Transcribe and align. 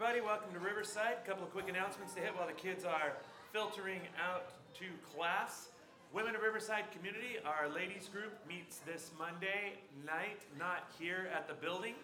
everybody. 0.00 0.20
Welcome 0.24 0.54
to 0.54 0.60
Riverside. 0.60 1.18
A 1.24 1.26
couple 1.26 1.42
of 1.42 1.50
quick 1.50 1.68
announcements 1.68 2.14
to 2.14 2.20
hit 2.20 2.30
while 2.30 2.46
the 2.46 2.52
kids 2.52 2.84
are 2.84 3.18
filtering 3.50 3.98
out 4.14 4.46
to 4.78 4.86
class. 5.02 5.70
Women 6.14 6.36
of 6.36 6.42
Riverside 6.42 6.84
Community, 6.94 7.34
our 7.44 7.68
ladies 7.68 8.06
group 8.06 8.30
meets 8.46 8.78
this 8.86 9.10
Monday 9.18 9.74
night, 10.06 10.46
not 10.56 10.86
here 11.00 11.26
at 11.34 11.48
the 11.48 11.54
building. 11.54 11.94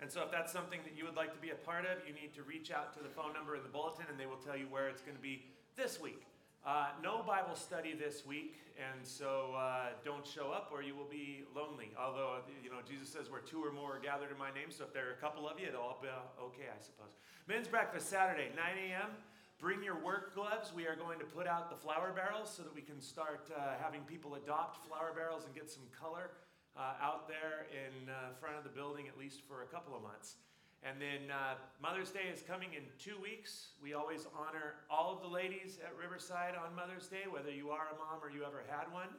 And 0.00 0.10
so, 0.10 0.22
if 0.22 0.32
that's 0.32 0.50
something 0.50 0.80
that 0.84 0.96
you 0.96 1.04
would 1.04 1.14
like 1.14 1.34
to 1.34 1.40
be 1.44 1.50
a 1.50 1.60
part 1.60 1.84
of, 1.84 2.00
you 2.08 2.14
need 2.14 2.32
to 2.40 2.42
reach 2.42 2.72
out 2.72 2.96
to 2.96 3.02
the 3.02 3.10
phone 3.10 3.34
number 3.34 3.54
in 3.54 3.62
the 3.62 3.68
bulletin 3.68 4.06
and 4.08 4.18
they 4.18 4.24
will 4.24 4.40
tell 4.40 4.56
you 4.56 4.64
where 4.70 4.88
it's 4.88 5.02
going 5.02 5.16
to 5.18 5.22
be 5.22 5.44
this 5.76 6.00
week. 6.00 6.24
Uh, 6.62 6.94
no 7.02 7.24
Bible 7.26 7.56
study 7.56 7.92
this 7.92 8.24
week, 8.24 8.54
and 8.78 9.02
so 9.02 9.50
uh, 9.58 9.98
don't 10.04 10.24
show 10.24 10.54
up 10.54 10.70
or 10.72 10.80
you 10.80 10.94
will 10.94 11.10
be 11.10 11.42
lonely. 11.56 11.90
Although, 11.98 12.38
you 12.62 12.70
know, 12.70 12.78
Jesus 12.86 13.08
says 13.08 13.28
where 13.28 13.40
two 13.40 13.58
or 13.58 13.72
more 13.72 13.96
are 13.96 13.98
gathered 13.98 14.30
in 14.30 14.38
my 14.38 14.54
name, 14.54 14.70
so 14.70 14.84
if 14.84 14.94
there 14.94 15.10
are 15.10 15.18
a 15.18 15.18
couple 15.18 15.48
of 15.48 15.58
you, 15.58 15.66
it'll 15.66 15.82
all 15.82 15.98
be 16.00 16.06
okay, 16.38 16.70
I 16.70 16.78
suppose. 16.78 17.18
Men's 17.48 17.66
breakfast 17.66 18.08
Saturday, 18.08 18.46
9 18.54 18.62
a.m. 18.78 19.10
Bring 19.58 19.82
your 19.82 19.98
work 19.98 20.38
gloves. 20.38 20.70
We 20.70 20.86
are 20.86 20.94
going 20.94 21.18
to 21.18 21.24
put 21.26 21.48
out 21.48 21.68
the 21.68 21.74
flower 21.74 22.14
barrels 22.14 22.46
so 22.54 22.62
that 22.62 22.72
we 22.72 22.82
can 22.82 23.00
start 23.00 23.50
uh, 23.50 23.74
having 23.82 24.02
people 24.02 24.36
adopt 24.36 24.86
flower 24.86 25.10
barrels 25.10 25.42
and 25.44 25.52
get 25.56 25.68
some 25.68 25.82
color 25.90 26.30
uh, 26.78 26.94
out 27.02 27.26
there 27.26 27.66
in 27.74 28.06
uh, 28.06 28.38
front 28.38 28.54
of 28.54 28.62
the 28.62 28.70
building, 28.70 29.08
at 29.08 29.18
least 29.18 29.42
for 29.50 29.62
a 29.62 29.66
couple 29.66 29.96
of 29.96 30.02
months. 30.02 30.36
And 30.82 30.98
then 31.00 31.30
uh, 31.30 31.54
Mother's 31.80 32.10
Day 32.10 32.26
is 32.32 32.42
coming 32.42 32.74
in 32.74 32.82
two 32.98 33.14
weeks. 33.22 33.78
We 33.80 33.94
always 33.94 34.26
honor 34.34 34.82
all 34.90 35.14
of 35.14 35.22
the 35.22 35.28
ladies 35.28 35.78
at 35.78 35.94
Riverside 35.96 36.54
on 36.58 36.74
Mother's 36.74 37.06
Day, 37.06 37.30
whether 37.30 37.50
you 37.50 37.70
are 37.70 37.94
a 37.94 37.98
mom 38.02 38.18
or 38.18 38.34
you 38.34 38.42
ever 38.42 38.66
had 38.66 38.92
one. 38.92 39.14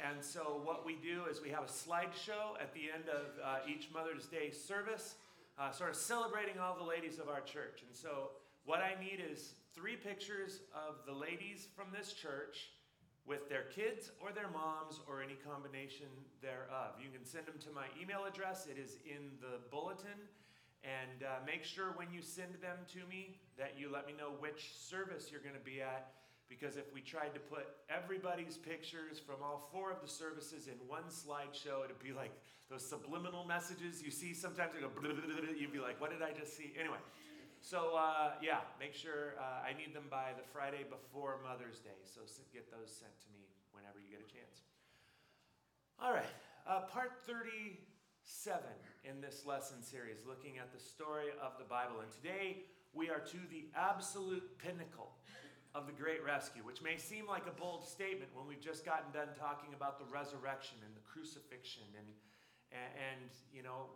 And 0.00 0.24
so, 0.24 0.62
what 0.64 0.86
we 0.86 0.96
do 0.96 1.28
is 1.30 1.42
we 1.42 1.50
have 1.50 1.64
a 1.64 1.72
slideshow 1.72 2.56
at 2.60 2.72
the 2.72 2.88
end 2.88 3.12
of 3.12 3.26
uh, 3.44 3.58
each 3.68 3.88
Mother's 3.92 4.26
Day 4.26 4.50
service, 4.50 5.16
uh, 5.58 5.70
sort 5.70 5.90
of 5.90 5.96
celebrating 5.96 6.58
all 6.58 6.74
the 6.74 6.84
ladies 6.84 7.18
of 7.18 7.28
our 7.28 7.40
church. 7.40 7.84
And 7.86 7.94
so, 7.94 8.30
what 8.64 8.80
I 8.80 8.96
need 8.98 9.20
is 9.20 9.52
three 9.74 9.96
pictures 9.96 10.60
of 10.72 11.04
the 11.04 11.12
ladies 11.12 11.68
from 11.76 11.88
this 11.92 12.14
church 12.14 12.72
with 13.26 13.48
their 13.48 13.64
kids 13.74 14.10
or 14.20 14.32
their 14.32 14.48
moms 14.48 15.00
or 15.06 15.22
any 15.22 15.36
combination 15.46 16.08
thereof. 16.40 16.96
You 16.98 17.10
can 17.12 17.24
send 17.24 17.46
them 17.46 17.58
to 17.60 17.70
my 17.70 17.86
email 18.00 18.24
address, 18.24 18.66
it 18.66 18.80
is 18.80 18.96
in 19.04 19.36
the 19.40 19.60
bulletin. 19.70 20.18
And 20.82 21.22
uh, 21.22 21.38
make 21.46 21.62
sure 21.62 21.94
when 21.94 22.10
you 22.10 22.22
send 22.22 22.54
them 22.60 22.76
to 22.92 23.06
me 23.08 23.38
that 23.56 23.74
you 23.78 23.90
let 23.90 24.06
me 24.06 24.14
know 24.18 24.34
which 24.42 24.74
service 24.74 25.30
you're 25.30 25.40
going 25.40 25.54
to 25.54 25.62
be 25.62 25.80
at. 25.80 26.10
Because 26.48 26.76
if 26.76 26.92
we 26.92 27.00
tried 27.00 27.32
to 27.32 27.40
put 27.40 27.64
everybody's 27.88 28.58
pictures 28.58 29.18
from 29.18 29.36
all 29.42 29.70
four 29.72 29.90
of 29.90 30.02
the 30.02 30.08
services 30.08 30.66
in 30.66 30.74
one 30.86 31.08
slideshow, 31.08 31.84
it'd 31.84 32.02
be 32.02 32.12
like 32.12 32.32
those 32.68 32.84
subliminal 32.84 33.44
messages 33.44 34.02
you 34.02 34.10
see 34.10 34.34
sometimes. 34.34 34.72
Go, 34.78 34.90
you'd 35.58 35.72
be 35.72 35.78
like, 35.78 36.00
what 36.00 36.10
did 36.10 36.20
I 36.20 36.32
just 36.32 36.56
see? 36.56 36.74
Anyway, 36.78 36.98
so 37.62 37.94
uh, 37.96 38.32
yeah, 38.42 38.66
make 38.80 38.92
sure 38.92 39.38
uh, 39.38 39.64
I 39.64 39.72
need 39.72 39.94
them 39.94 40.10
by 40.10 40.34
the 40.36 40.42
Friday 40.52 40.82
before 40.82 41.38
Mother's 41.46 41.78
Day. 41.78 41.96
So 42.04 42.20
get 42.52 42.68
those 42.68 42.90
sent 42.90 43.14
to 43.22 43.28
me 43.32 43.46
whenever 43.70 44.02
you 44.02 44.10
get 44.10 44.20
a 44.20 44.28
chance. 44.28 44.66
All 46.02 46.12
right, 46.12 46.28
uh, 46.66 46.90
part 46.90 47.22
30 47.24 47.78
seven 48.22 48.74
in 49.04 49.20
this 49.20 49.44
lesson 49.46 49.82
series, 49.82 50.24
looking 50.26 50.58
at 50.58 50.72
the 50.72 50.78
story 50.78 51.34
of 51.42 51.58
the 51.58 51.64
Bible. 51.64 52.00
And 52.00 52.10
today 52.10 52.64
we 52.94 53.10
are 53.10 53.18
to 53.18 53.40
the 53.50 53.66
absolute 53.74 54.58
pinnacle 54.58 55.12
of 55.74 55.86
the 55.86 55.92
great 55.92 56.22
rescue, 56.24 56.62
which 56.62 56.82
may 56.82 56.96
seem 56.96 57.26
like 57.26 57.46
a 57.46 57.56
bold 57.58 57.84
statement 57.84 58.30
when 58.34 58.46
we've 58.46 58.60
just 58.60 58.84
gotten 58.84 59.10
done 59.12 59.34
talking 59.38 59.74
about 59.74 59.98
the 59.98 60.04
resurrection 60.06 60.76
and 60.84 60.94
the 60.94 61.00
crucifixion. 61.00 61.88
And, 61.96 62.08
and, 62.72 63.30
you 63.52 63.62
know, 63.62 63.90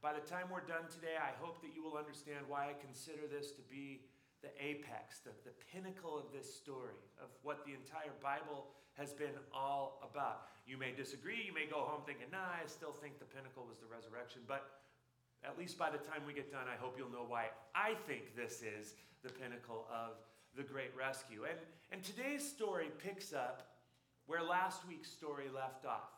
by 0.00 0.12
the 0.12 0.22
time 0.22 0.46
we're 0.52 0.68
done 0.68 0.86
today, 0.92 1.16
I 1.18 1.34
hope 1.42 1.60
that 1.62 1.74
you 1.74 1.82
will 1.82 1.96
understand 1.96 2.46
why 2.46 2.70
I 2.70 2.74
consider 2.78 3.26
this 3.26 3.50
to 3.52 3.62
be 3.66 4.06
the 4.42 4.50
apex, 4.62 5.20
the, 5.24 5.34
the 5.44 5.54
pinnacle 5.72 6.16
of 6.16 6.30
this 6.32 6.46
story, 6.46 6.98
of 7.22 7.28
what 7.42 7.64
the 7.66 7.74
entire 7.74 8.14
Bible 8.22 8.66
has 8.94 9.12
been 9.12 9.34
all 9.54 10.02
about. 10.02 10.48
You 10.66 10.76
may 10.76 10.92
disagree, 10.92 11.42
you 11.46 11.54
may 11.54 11.66
go 11.66 11.82
home 11.86 12.02
thinking, 12.06 12.26
nah, 12.30 12.58
I 12.62 12.66
still 12.66 12.92
think 12.92 13.18
the 13.18 13.24
pinnacle 13.24 13.66
was 13.66 13.78
the 13.78 13.86
resurrection, 13.86 14.42
but 14.46 14.78
at 15.44 15.58
least 15.58 15.78
by 15.78 15.90
the 15.90 15.98
time 15.98 16.22
we 16.26 16.34
get 16.34 16.50
done, 16.50 16.66
I 16.66 16.76
hope 16.76 16.96
you'll 16.98 17.10
know 17.10 17.26
why 17.26 17.46
I 17.74 17.94
think 18.06 18.34
this 18.34 18.62
is 18.62 18.94
the 19.22 19.30
pinnacle 19.30 19.86
of 19.90 20.18
the 20.56 20.62
great 20.62 20.90
rescue. 20.98 21.44
And, 21.48 21.58
and 21.92 22.02
today's 22.02 22.46
story 22.46 22.90
picks 22.98 23.32
up 23.32 23.78
where 24.26 24.42
last 24.42 24.82
week's 24.86 25.10
story 25.10 25.46
left 25.54 25.86
off. 25.86 26.10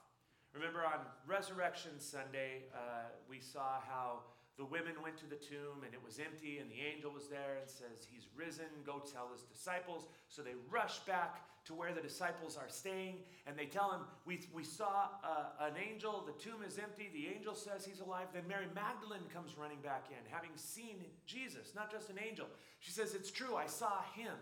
Remember 0.54 0.80
on 0.80 1.00
Resurrection 1.26 1.92
Sunday, 1.98 2.64
uh, 2.75 3.06
we 3.28 3.38
saw 3.38 3.78
how 3.86 4.20
the 4.60 4.66
women 4.66 4.93
went 5.03 5.16
to 5.16 5.25
the 5.25 5.41
tomb 5.41 5.81
and 5.88 5.94
it 5.97 6.04
was 6.04 6.21
empty, 6.21 6.59
and 6.59 6.71
the 6.71 6.84
angel 6.84 7.10
was 7.10 7.32
there 7.32 7.56
and 7.56 7.65
says, 7.65 8.04
He's 8.04 8.28
risen, 8.37 8.69
go 8.84 9.00
tell 9.00 9.32
his 9.32 9.41
disciples. 9.48 10.04
So 10.28 10.43
they 10.43 10.53
rush 10.69 10.98
back 11.09 11.41
to 11.65 11.72
where 11.72 11.94
the 11.94 12.04
disciples 12.04 12.59
are 12.60 12.69
staying 12.69 13.25
and 13.47 13.56
they 13.56 13.65
tell 13.65 13.91
him, 13.91 14.04
We, 14.26 14.41
we 14.53 14.62
saw 14.62 15.16
uh, 15.25 15.65
an 15.65 15.81
angel, 15.81 16.28
the 16.28 16.37
tomb 16.37 16.60
is 16.60 16.76
empty, 16.76 17.09
the 17.09 17.34
angel 17.34 17.54
says 17.54 17.87
he's 17.87 18.00
alive. 18.00 18.28
Then 18.34 18.44
Mary 18.47 18.69
Magdalene 18.75 19.25
comes 19.32 19.56
running 19.56 19.81
back 19.81 20.12
in, 20.12 20.21
having 20.28 20.53
seen 20.56 21.09
Jesus, 21.25 21.72
not 21.75 21.91
just 21.91 22.10
an 22.10 22.21
angel. 22.21 22.44
She 22.81 22.92
says, 22.92 23.15
It's 23.15 23.31
true, 23.31 23.56
I 23.56 23.65
saw 23.65 24.04
him. 24.12 24.37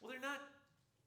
Well, 0.00 0.12
they're 0.12 0.22
not 0.22 0.38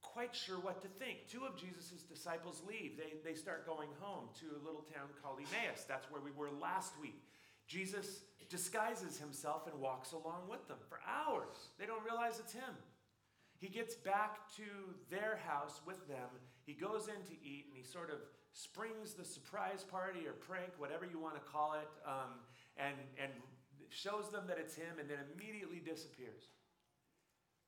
quite 0.02 0.36
sure 0.36 0.59
what 0.59 0.81
to 0.81 0.90
think. 1.00 1.30
Two 1.31 1.46
of 1.46 1.56
Jesus' 1.56 2.04
disciples 2.04 2.62
leave. 2.68 2.98
They, 2.98 3.16
they 3.24 3.36
start 3.38 3.66
going 3.66 3.90
home 4.02 4.28
to 4.42 4.59
a 4.59 4.62
little 4.66 4.84
town 4.92 5.08
called 5.24 5.40
Emmaus. 5.40 5.86
That's 5.88 6.12
where 6.12 6.19
we 6.19 6.31
were 6.36 6.52
last 6.52 6.92
week. 7.00 7.24
Jesus 7.67 8.22
disguises 8.50 9.17
himself 9.17 9.67
and 9.69 9.79
walks 9.79 10.13
along 10.13 10.47
with 10.50 10.67
them 10.67 10.78
for 10.88 11.00
hours. 11.05 11.69
They 11.78 11.85
don't 11.85 12.03
realize 12.03 12.39
it's 12.39 12.53
him. 12.53 12.75
He 13.59 13.67
gets 13.67 13.95
back 13.95 14.50
to 14.55 14.63
their 15.09 15.39
house 15.45 15.81
with 15.85 16.07
them. 16.07 16.29
He 16.66 16.73
goes 16.73 17.07
in 17.07 17.23
to 17.27 17.33
eat 17.44 17.66
and 17.67 17.75
he 17.75 17.83
sort 17.83 18.09
of 18.09 18.19
springs 18.53 19.13
the 19.13 19.25
surprise 19.25 19.83
party 19.83 20.25
or 20.27 20.33
prank, 20.33 20.72
whatever 20.77 21.06
you 21.06 21.19
want 21.19 21.35
to 21.35 21.41
call 21.41 21.73
it, 21.73 21.89
um, 22.06 22.39
and, 22.77 22.95
and 23.22 23.31
shows 23.89 24.29
them 24.29 24.45
that 24.47 24.57
it's 24.57 24.75
him 24.75 25.00
and 25.00 25.09
then 25.09 25.17
immediately 25.35 25.79
disappears 25.79 26.50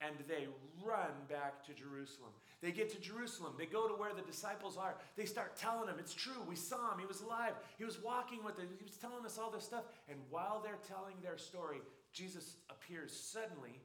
and 0.01 0.15
they 0.27 0.47
run 0.83 1.11
back 1.27 1.65
to 1.65 1.73
Jerusalem. 1.73 2.31
They 2.61 2.71
get 2.71 2.89
to 2.91 2.99
Jerusalem. 2.99 3.53
They 3.57 3.65
go 3.65 3.87
to 3.87 3.93
where 3.93 4.13
the 4.13 4.21
disciples 4.21 4.77
are. 4.77 4.95
They 5.15 5.25
start 5.25 5.55
telling 5.55 5.87
them, 5.87 5.95
It's 5.99 6.13
true. 6.13 6.41
We 6.47 6.55
saw 6.55 6.93
him. 6.93 6.99
He 6.99 7.05
was 7.05 7.21
alive. 7.21 7.53
He 7.77 7.85
was 7.85 8.01
walking 8.01 8.43
with 8.43 8.57
them. 8.57 8.67
He 8.77 8.83
was 8.83 8.97
telling 8.97 9.25
us 9.25 9.38
all 9.38 9.51
this 9.51 9.63
stuff. 9.63 9.83
And 10.09 10.17
while 10.29 10.61
they're 10.63 10.79
telling 10.88 11.15
their 11.21 11.38
story, 11.38 11.77
Jesus 12.13 12.55
appears 12.69 13.11
suddenly 13.13 13.79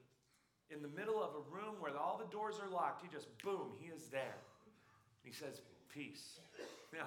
in 0.71 0.83
the 0.83 0.89
middle 0.89 1.23
of 1.23 1.31
a 1.35 1.55
room 1.55 1.77
where 1.79 1.97
all 1.97 2.19
the 2.19 2.31
doors 2.33 2.57
are 2.63 2.71
locked. 2.71 3.03
He 3.03 3.09
just, 3.09 3.29
boom, 3.43 3.73
he 3.79 3.89
is 3.89 4.07
there. 4.07 4.39
He 5.23 5.33
says, 5.33 5.61
Peace. 5.93 6.41
Now, 6.93 7.07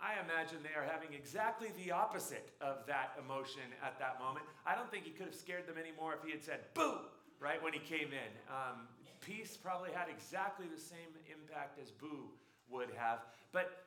I 0.00 0.14
imagine 0.22 0.58
they 0.62 0.78
are 0.78 0.86
having 0.86 1.14
exactly 1.14 1.68
the 1.82 1.90
opposite 1.90 2.50
of 2.60 2.86
that 2.86 3.18
emotion 3.18 3.62
at 3.82 3.98
that 3.98 4.20
moment. 4.20 4.44
I 4.66 4.74
don't 4.74 4.90
think 4.90 5.04
he 5.04 5.10
could 5.10 5.26
have 5.26 5.34
scared 5.34 5.66
them 5.66 5.76
anymore 5.78 6.14
if 6.14 6.24
he 6.24 6.30
had 6.30 6.42
said, 6.42 6.60
Boo! 6.74 6.98
Right 7.44 7.62
when 7.62 7.74
he 7.76 7.78
came 7.78 8.08
in. 8.08 8.32
Um, 8.48 8.88
peace 9.20 9.54
probably 9.60 9.92
had 9.92 10.08
exactly 10.08 10.64
the 10.64 10.80
same 10.80 11.12
impact 11.28 11.78
as 11.78 11.90
boo 11.92 12.32
would 12.72 12.88
have, 12.96 13.20
but 13.52 13.84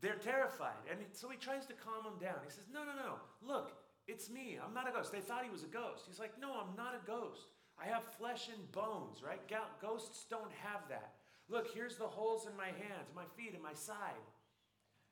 they're 0.00 0.16
terrified. 0.16 0.80
And 0.90 0.98
so 1.12 1.28
he 1.28 1.36
tries 1.36 1.66
to 1.66 1.74
calm 1.74 2.02
them 2.04 2.16
down. 2.16 2.40
He 2.42 2.50
says, 2.50 2.64
No, 2.72 2.80
no, 2.80 2.96
no, 2.96 3.20
look, 3.44 3.76
it's 4.08 4.30
me. 4.30 4.56
I'm 4.56 4.72
not 4.72 4.88
a 4.88 4.92
ghost. 4.92 5.12
They 5.12 5.20
thought 5.20 5.44
he 5.44 5.52
was 5.52 5.62
a 5.62 5.68
ghost. 5.68 6.04
He's 6.08 6.18
like, 6.18 6.32
No, 6.40 6.56
I'm 6.56 6.74
not 6.76 6.96
a 6.96 7.06
ghost. 7.06 7.52
I 7.76 7.84
have 7.86 8.04
flesh 8.16 8.48
and 8.48 8.72
bones, 8.72 9.20
right? 9.20 9.40
Ghosts 9.82 10.24
don't 10.30 10.52
have 10.64 10.88
that. 10.88 11.12
Look, 11.50 11.68
here's 11.74 11.96
the 11.96 12.08
holes 12.08 12.46
in 12.46 12.56
my 12.56 12.68
hands, 12.68 13.12
my 13.14 13.24
feet, 13.36 13.52
and 13.52 13.62
my 13.62 13.74
side. 13.74 14.24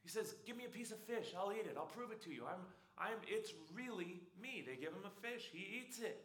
He 0.02 0.08
says, 0.08 0.34
Give 0.46 0.56
me 0.56 0.64
a 0.64 0.72
piece 0.72 0.92
of 0.92 0.98
fish. 0.98 1.34
I'll 1.36 1.52
eat 1.52 1.66
it. 1.68 1.76
I'll 1.76 1.92
prove 1.92 2.10
it 2.10 2.22
to 2.22 2.32
you. 2.32 2.44
I'm, 2.48 2.64
I'm, 2.96 3.18
it's 3.28 3.52
really 3.74 4.22
me. 4.40 4.64
They 4.66 4.76
give 4.76 4.92
him 4.92 5.04
a 5.04 5.14
fish. 5.20 5.50
He 5.52 5.82
eats 5.84 6.00
it. 6.00 6.24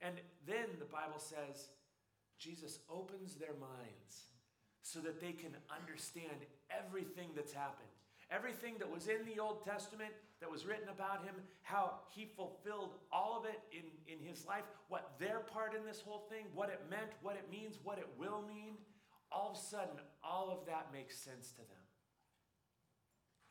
And 0.00 0.14
then 0.46 0.66
the 0.78 0.86
Bible 0.86 1.18
says 1.18 1.68
Jesus 2.38 2.78
opens 2.88 3.34
their 3.34 3.54
minds 3.60 4.30
so 4.82 4.98
that 5.00 5.20
they 5.20 5.32
can 5.32 5.52
understand 5.70 6.46
everything 6.70 7.28
that's 7.36 7.52
happened. 7.52 7.88
Everything 8.30 8.74
that 8.78 8.90
was 8.90 9.08
in 9.08 9.26
the 9.26 9.40
Old 9.40 9.64
Testament 9.64 10.12
that 10.40 10.50
was 10.50 10.64
written 10.64 10.88
about 10.88 11.24
him, 11.24 11.34
how 11.62 11.94
he 12.08 12.24
fulfilled 12.24 12.94
all 13.12 13.36
of 13.36 13.44
it 13.44 13.60
in, 13.72 13.84
in 14.12 14.24
his 14.24 14.46
life, 14.46 14.62
what 14.88 15.12
their 15.18 15.40
part 15.40 15.74
in 15.74 15.84
this 15.84 16.00
whole 16.00 16.26
thing, 16.30 16.46
what 16.54 16.70
it 16.70 16.80
meant, 16.88 17.10
what 17.22 17.34
it 17.36 17.50
means, 17.50 17.78
what 17.82 17.98
it 17.98 18.08
will 18.18 18.42
mean. 18.46 18.74
All 19.32 19.50
of 19.50 19.56
a 19.56 19.60
sudden, 19.60 19.96
all 20.24 20.50
of 20.50 20.64
that 20.66 20.88
makes 20.92 21.18
sense 21.18 21.50
to 21.50 21.58
them. 21.58 21.84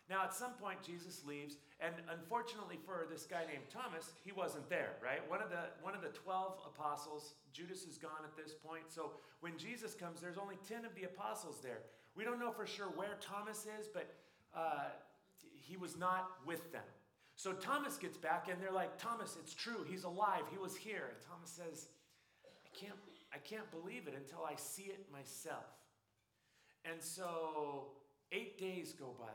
Now, 0.09 0.23
at 0.23 0.33
some 0.33 0.53
point, 0.53 0.81
Jesus 0.81 1.23
leaves, 1.23 1.57
and 1.79 1.95
unfortunately 2.11 2.77
for 2.85 3.07
this 3.09 3.25
guy 3.25 3.45
named 3.47 3.69
Thomas, 3.71 4.11
he 4.23 4.31
wasn't 4.31 4.69
there, 4.69 4.95
right? 5.03 5.27
One 5.29 5.41
of 5.41 5.49
the 5.49 5.71
one 5.81 5.95
of 5.95 6.01
the 6.01 6.09
twelve 6.09 6.59
apostles, 6.65 7.35
Judas 7.53 7.83
is 7.83 7.97
gone 7.97 8.23
at 8.23 8.35
this 8.35 8.53
point. 8.53 8.83
So 8.89 9.11
when 9.39 9.57
Jesus 9.57 9.93
comes, 9.93 10.19
there's 10.19 10.37
only 10.37 10.57
ten 10.67 10.85
of 10.85 10.93
the 10.95 11.03
apostles 11.03 11.59
there. 11.61 11.79
We 12.15 12.23
don't 12.23 12.39
know 12.39 12.51
for 12.51 12.65
sure 12.65 12.87
where 12.95 13.17
Thomas 13.21 13.65
is, 13.79 13.87
but 13.87 14.13
uh, 14.55 14.89
he 15.53 15.77
was 15.77 15.97
not 15.97 16.31
with 16.45 16.71
them. 16.71 16.83
So 17.35 17.53
Thomas 17.53 17.95
gets 17.97 18.17
back 18.17 18.49
and 18.51 18.61
they're 18.61 18.71
like, 18.71 18.97
Thomas, 18.97 19.37
it's 19.39 19.53
true. 19.53 19.85
He's 19.87 20.03
alive. 20.03 20.41
He 20.51 20.57
was 20.57 20.75
here. 20.75 21.05
And 21.07 21.17
Thomas 21.29 21.49
says, 21.49 21.87
I 22.43 22.77
can't, 22.77 22.99
I 23.33 23.37
can't 23.37 23.69
believe 23.71 24.07
it 24.07 24.13
until 24.17 24.43
I 24.43 24.55
see 24.57 24.91
it 24.91 25.05
myself. 25.09 25.63
And 26.83 27.01
so 27.01 27.91
eight 28.33 28.59
days 28.59 28.91
go 28.91 29.15
by, 29.17 29.31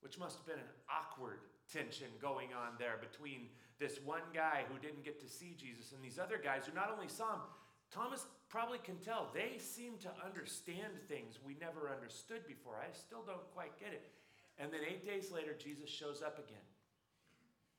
which 0.00 0.18
must 0.18 0.38
have 0.38 0.46
been 0.46 0.58
an 0.58 0.74
awkward 0.88 1.40
tension 1.70 2.08
going 2.20 2.48
on 2.54 2.78
there 2.78 2.98
between 3.00 3.48
this 3.78 3.98
one 4.04 4.26
guy 4.34 4.64
who 4.70 4.78
didn't 4.78 5.04
get 5.04 5.20
to 5.20 5.28
see 5.28 5.54
Jesus 5.56 5.92
and 5.92 6.02
these 6.02 6.18
other 6.18 6.40
guys 6.42 6.66
who 6.66 6.74
not 6.74 6.90
only 6.92 7.08
saw 7.08 7.34
him, 7.34 7.46
Thomas 7.90 8.26
probably 8.48 8.78
can 8.78 8.96
tell 8.96 9.30
they 9.32 9.58
seem 9.58 9.98
to 9.98 10.10
understand 10.24 10.92
things 11.08 11.38
we 11.44 11.56
never 11.60 11.90
understood 11.90 12.46
before. 12.46 12.76
I 12.76 12.92
still 12.92 13.22
don't 13.26 13.48
quite 13.54 13.78
get 13.78 13.92
it. 13.92 14.10
And 14.58 14.72
then 14.72 14.80
eight 14.86 15.06
days 15.06 15.30
later, 15.30 15.54
Jesus 15.54 15.88
shows 15.88 16.22
up 16.22 16.38
again. 16.38 16.66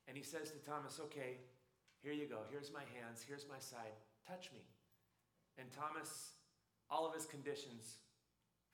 And 0.08 0.16
he 0.16 0.24
says 0.24 0.52
to 0.52 0.58
Thomas, 0.58 1.00
Okay, 1.00 1.38
here 2.02 2.14
you 2.14 2.26
go. 2.26 2.40
Here's 2.50 2.72
my 2.72 2.84
hands. 2.98 3.24
Here's 3.28 3.46
my 3.50 3.60
side. 3.60 3.94
Touch 4.28 4.50
me. 4.54 4.62
And 5.58 5.68
Thomas, 5.72 6.32
all 6.90 7.06
of 7.06 7.14
his 7.14 7.26
conditions 7.26 7.98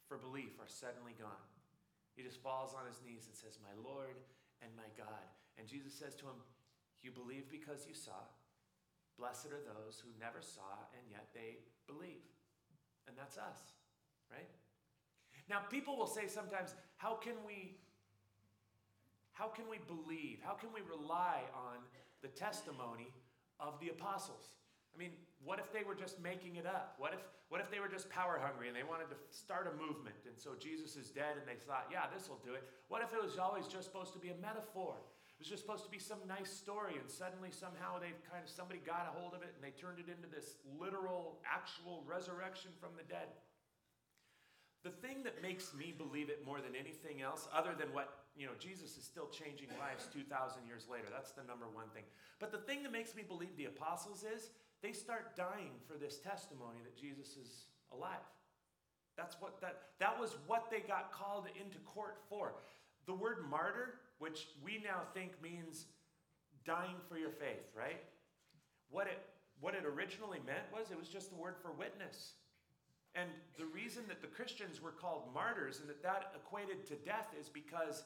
for 0.08 0.18
belief 0.18 0.60
are 0.60 0.70
suddenly 0.70 1.14
gone. 1.20 1.55
He 2.16 2.24
just 2.24 2.42
falls 2.42 2.74
on 2.74 2.88
his 2.88 3.04
knees 3.04 3.28
and 3.28 3.36
says, 3.36 3.60
My 3.60 3.76
Lord 3.84 4.16
and 4.64 4.72
my 4.76 4.88
God. 4.96 5.28
And 5.60 5.68
Jesus 5.68 5.94
says 5.94 6.16
to 6.24 6.26
him, 6.26 6.40
You 7.04 7.12
believe 7.12 7.52
because 7.52 7.84
you 7.88 7.94
saw. 7.94 8.24
Blessed 9.20 9.52
are 9.52 9.64
those 9.64 10.00
who 10.00 10.12
never 10.20 10.40
saw 10.40 10.88
and 10.96 11.04
yet 11.12 11.28
they 11.36 11.60
believe. 11.88 12.24
And 13.08 13.16
that's 13.16 13.38
us, 13.38 13.76
right? 14.32 14.50
Now, 15.50 15.60
people 15.70 15.96
will 15.96 16.08
say 16.08 16.28
sometimes, 16.28 16.74
How 16.98 17.16
can 17.16 17.36
we? 17.46 17.78
How 19.34 19.48
can 19.48 19.66
we 19.70 19.78
believe? 19.86 20.40
How 20.42 20.54
can 20.54 20.70
we 20.74 20.80
rely 20.88 21.44
on 21.54 21.84
the 22.22 22.30
testimony 22.30 23.12
of 23.60 23.80
the 23.82 23.90
apostles? 23.90 24.56
I 24.96 24.98
mean, 24.98 25.12
what 25.46 25.62
if 25.62 25.72
they 25.72 25.86
were 25.86 25.94
just 25.94 26.18
making 26.20 26.58
it 26.58 26.66
up? 26.66 26.98
What 26.98 27.14
if, 27.14 27.22
what 27.54 27.62
if 27.62 27.70
they 27.70 27.80
were 27.80 27.88
just 27.88 28.10
power 28.10 28.42
hungry 28.42 28.68
and 28.68 28.76
they 28.76 28.84
wanted 28.84 29.14
to 29.14 29.18
start 29.30 29.70
a 29.70 29.74
movement 29.78 30.18
and 30.26 30.34
so 30.34 30.58
Jesus 30.58 30.98
is 30.98 31.14
dead 31.14 31.38
and 31.38 31.46
they 31.46 31.62
thought, 31.70 31.86
yeah, 31.94 32.10
this 32.10 32.28
will 32.28 32.42
do 32.42 32.58
it? 32.58 32.66
What 32.90 33.06
if 33.06 33.14
it 33.14 33.22
was 33.22 33.38
always 33.38 33.70
just 33.70 33.86
supposed 33.86 34.12
to 34.18 34.20
be 34.20 34.34
a 34.34 34.40
metaphor? 34.42 34.98
It 34.98 35.40
was 35.46 35.48
just 35.48 35.62
supposed 35.62 35.86
to 35.86 35.94
be 35.94 36.02
some 36.02 36.18
nice 36.26 36.50
story 36.50 36.98
and 36.98 37.06
suddenly 37.06 37.54
somehow 37.54 38.02
they've 38.02 38.18
kind 38.26 38.42
of 38.42 38.50
somebody 38.50 38.82
got 38.82 39.06
a 39.06 39.14
hold 39.14 39.38
of 39.38 39.46
it 39.46 39.54
and 39.54 39.62
they 39.62 39.76
turned 39.78 40.02
it 40.02 40.10
into 40.10 40.26
this 40.26 40.58
literal, 40.66 41.38
actual 41.46 42.02
resurrection 42.10 42.74
from 42.82 42.98
the 42.98 43.06
dead. 43.06 43.30
The 44.82 44.94
thing 44.94 45.22
that 45.26 45.42
makes 45.42 45.74
me 45.74 45.94
believe 45.94 46.30
it 46.30 46.46
more 46.46 46.62
than 46.62 46.74
anything 46.78 47.22
else, 47.22 47.50
other 47.54 47.74
than 47.78 47.90
what, 47.94 48.26
you 48.38 48.46
know, 48.46 48.54
Jesus 48.58 48.98
is 48.98 49.04
still 49.04 49.30
changing 49.30 49.70
lives 49.82 50.06
2,000 50.14 50.30
years 50.66 50.86
later. 50.86 51.10
That's 51.10 51.34
the 51.34 51.42
number 51.44 51.66
one 51.66 51.90
thing. 51.94 52.06
But 52.40 52.52
the 52.52 52.62
thing 52.62 52.82
that 52.84 52.92
makes 52.94 53.16
me 53.16 53.24
believe 53.26 53.58
the 53.58 53.66
apostles 53.66 54.24
is 54.24 54.52
they 54.86 54.94
start 54.94 55.36
dying 55.36 55.72
for 55.88 55.98
this 55.98 56.20
testimony 56.20 56.78
that 56.84 56.96
Jesus 56.96 57.38
is 57.38 57.66
alive. 57.92 58.30
That's 59.18 59.36
what 59.40 59.60
that 59.62 59.82
that 60.00 60.20
was 60.20 60.38
what 60.46 60.70
they 60.70 60.82
got 60.82 61.12
called 61.12 61.48
into 61.60 61.80
court 61.80 62.18
for. 62.30 62.54
The 63.08 63.14
word 63.14 63.46
martyr, 63.50 63.96
which 64.20 64.48
we 64.64 64.84
now 64.84 65.02
think 65.14 65.42
means 65.42 65.86
dying 66.66 66.98
for 67.10 67.18
your 67.18 67.32
faith, 67.32 67.66
right? 67.76 68.02
What 68.92 69.08
it 69.08 69.18
what 69.60 69.74
it 69.74 69.86
originally 69.86 70.40
meant 70.46 70.70
was 70.72 70.92
it 70.92 71.00
was 71.00 71.08
just 71.08 71.32
the 71.32 71.38
word 71.38 71.56
for 71.62 71.72
witness. 71.72 72.34
And 73.16 73.30
the 73.58 73.66
reason 73.66 74.04
that 74.10 74.22
the 74.22 74.28
Christians 74.28 74.82
were 74.82 74.92
called 74.92 75.34
martyrs 75.34 75.80
and 75.80 75.90
that 75.90 76.04
that 76.04 76.34
equated 76.36 76.86
to 76.88 76.96
death 76.96 77.30
is 77.40 77.50
because 77.50 78.04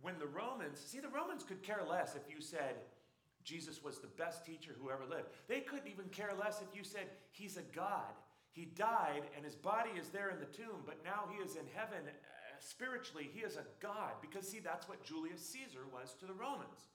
when 0.00 0.18
the 0.18 0.26
Romans, 0.26 0.80
see, 0.80 0.98
the 0.98 1.08
Romans 1.08 1.44
could 1.44 1.62
care 1.62 1.82
less 1.88 2.16
if 2.16 2.22
you 2.34 2.40
said, 2.40 2.76
Jesus 3.44 3.82
was 3.82 3.98
the 3.98 4.08
best 4.08 4.44
teacher 4.44 4.72
who 4.78 4.90
ever 4.90 5.04
lived. 5.08 5.28
They 5.48 5.60
couldn't 5.60 5.90
even 5.90 6.06
care 6.10 6.32
less 6.38 6.60
if 6.60 6.76
you 6.76 6.84
said 6.84 7.08
he's 7.30 7.56
a 7.56 7.62
God. 7.74 8.12
He 8.52 8.66
died 8.66 9.22
and 9.36 9.44
his 9.44 9.54
body 9.54 9.90
is 9.98 10.08
there 10.08 10.30
in 10.30 10.40
the 10.40 10.46
tomb, 10.46 10.82
but 10.84 11.04
now 11.04 11.28
he 11.30 11.42
is 11.42 11.56
in 11.56 11.66
heaven. 11.74 12.00
Uh, 12.06 12.12
spiritually, 12.58 13.30
he 13.32 13.40
is 13.40 13.56
a 13.56 13.64
God 13.80 14.12
because, 14.20 14.48
see, 14.48 14.60
that's 14.60 14.88
what 14.88 15.04
Julius 15.04 15.44
Caesar 15.46 15.86
was 15.92 16.14
to 16.20 16.26
the 16.26 16.34
Romans. 16.34 16.90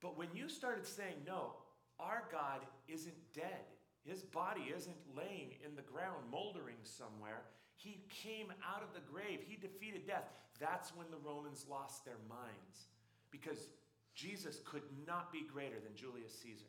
But 0.00 0.16
when 0.16 0.28
you 0.34 0.48
started 0.48 0.86
saying, 0.86 1.16
no, 1.26 1.54
our 1.98 2.24
God 2.30 2.60
isn't 2.88 3.14
dead, 3.34 3.66
his 4.04 4.22
body 4.22 4.72
isn't 4.74 4.96
laying 5.16 5.54
in 5.64 5.76
the 5.76 5.82
ground, 5.82 6.24
moldering 6.30 6.82
somewhere. 6.82 7.42
He 7.76 8.02
came 8.08 8.52
out 8.66 8.82
of 8.82 8.94
the 8.94 9.06
grave, 9.12 9.40
he 9.46 9.56
defeated 9.56 10.06
death. 10.06 10.28
That's 10.60 10.94
when 10.94 11.06
the 11.10 11.22
Romans 11.24 11.66
lost 11.68 12.04
their 12.04 12.18
minds 12.28 12.86
because 13.30 13.68
Jesus 14.14 14.60
could 14.64 14.82
not 15.06 15.32
be 15.32 15.42
greater 15.52 15.80
than 15.80 15.94
Julius 15.94 16.32
Caesar. 16.42 16.66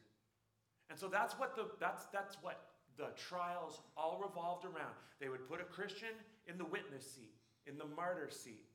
And 0.89 0.99
so 0.99 1.07
that's 1.07 1.33
what 1.39 1.55
the 1.55 1.65
that's 1.79 2.05
that's 2.13 2.37
what 2.41 2.69
the 2.97 3.07
trials 3.17 3.81
all 3.97 4.21
revolved 4.21 4.65
around. 4.65 4.93
They 5.19 5.29
would 5.29 5.47
put 5.49 5.61
a 5.61 5.63
Christian 5.63 6.13
in 6.47 6.57
the 6.57 6.65
witness 6.65 7.09
seat, 7.09 7.33
in 7.65 7.77
the 7.77 7.85
martyr 7.95 8.29
seat, 8.29 8.65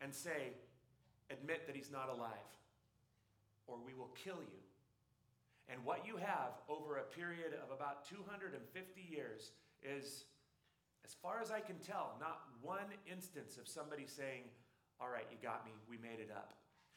and 0.00 0.12
say, 0.12 0.52
admit 1.30 1.66
that 1.66 1.76
he's 1.76 1.90
not 1.90 2.08
alive, 2.08 2.52
or 3.66 3.76
we 3.84 3.94
will 3.94 4.10
kill 4.22 4.40
you. 4.40 4.60
And 5.68 5.82
what 5.84 6.06
you 6.06 6.16
have 6.16 6.60
over 6.68 6.98
a 6.98 7.02
period 7.02 7.54
of 7.64 7.74
about 7.74 8.04
250 8.08 8.60
years 9.00 9.52
is, 9.82 10.24
as 11.04 11.14
far 11.22 11.40
as 11.40 11.50
I 11.50 11.60
can 11.60 11.76
tell, 11.78 12.16
not 12.20 12.42
one 12.60 12.92
instance 13.10 13.56
of 13.56 13.66
somebody 13.68 14.04
saying, 14.06 14.42
All 15.00 15.08
right, 15.08 15.26
you 15.30 15.38
got 15.42 15.64
me, 15.64 15.72
we 15.88 15.96
made 15.96 16.20
it 16.20 16.30
up. 16.34 16.54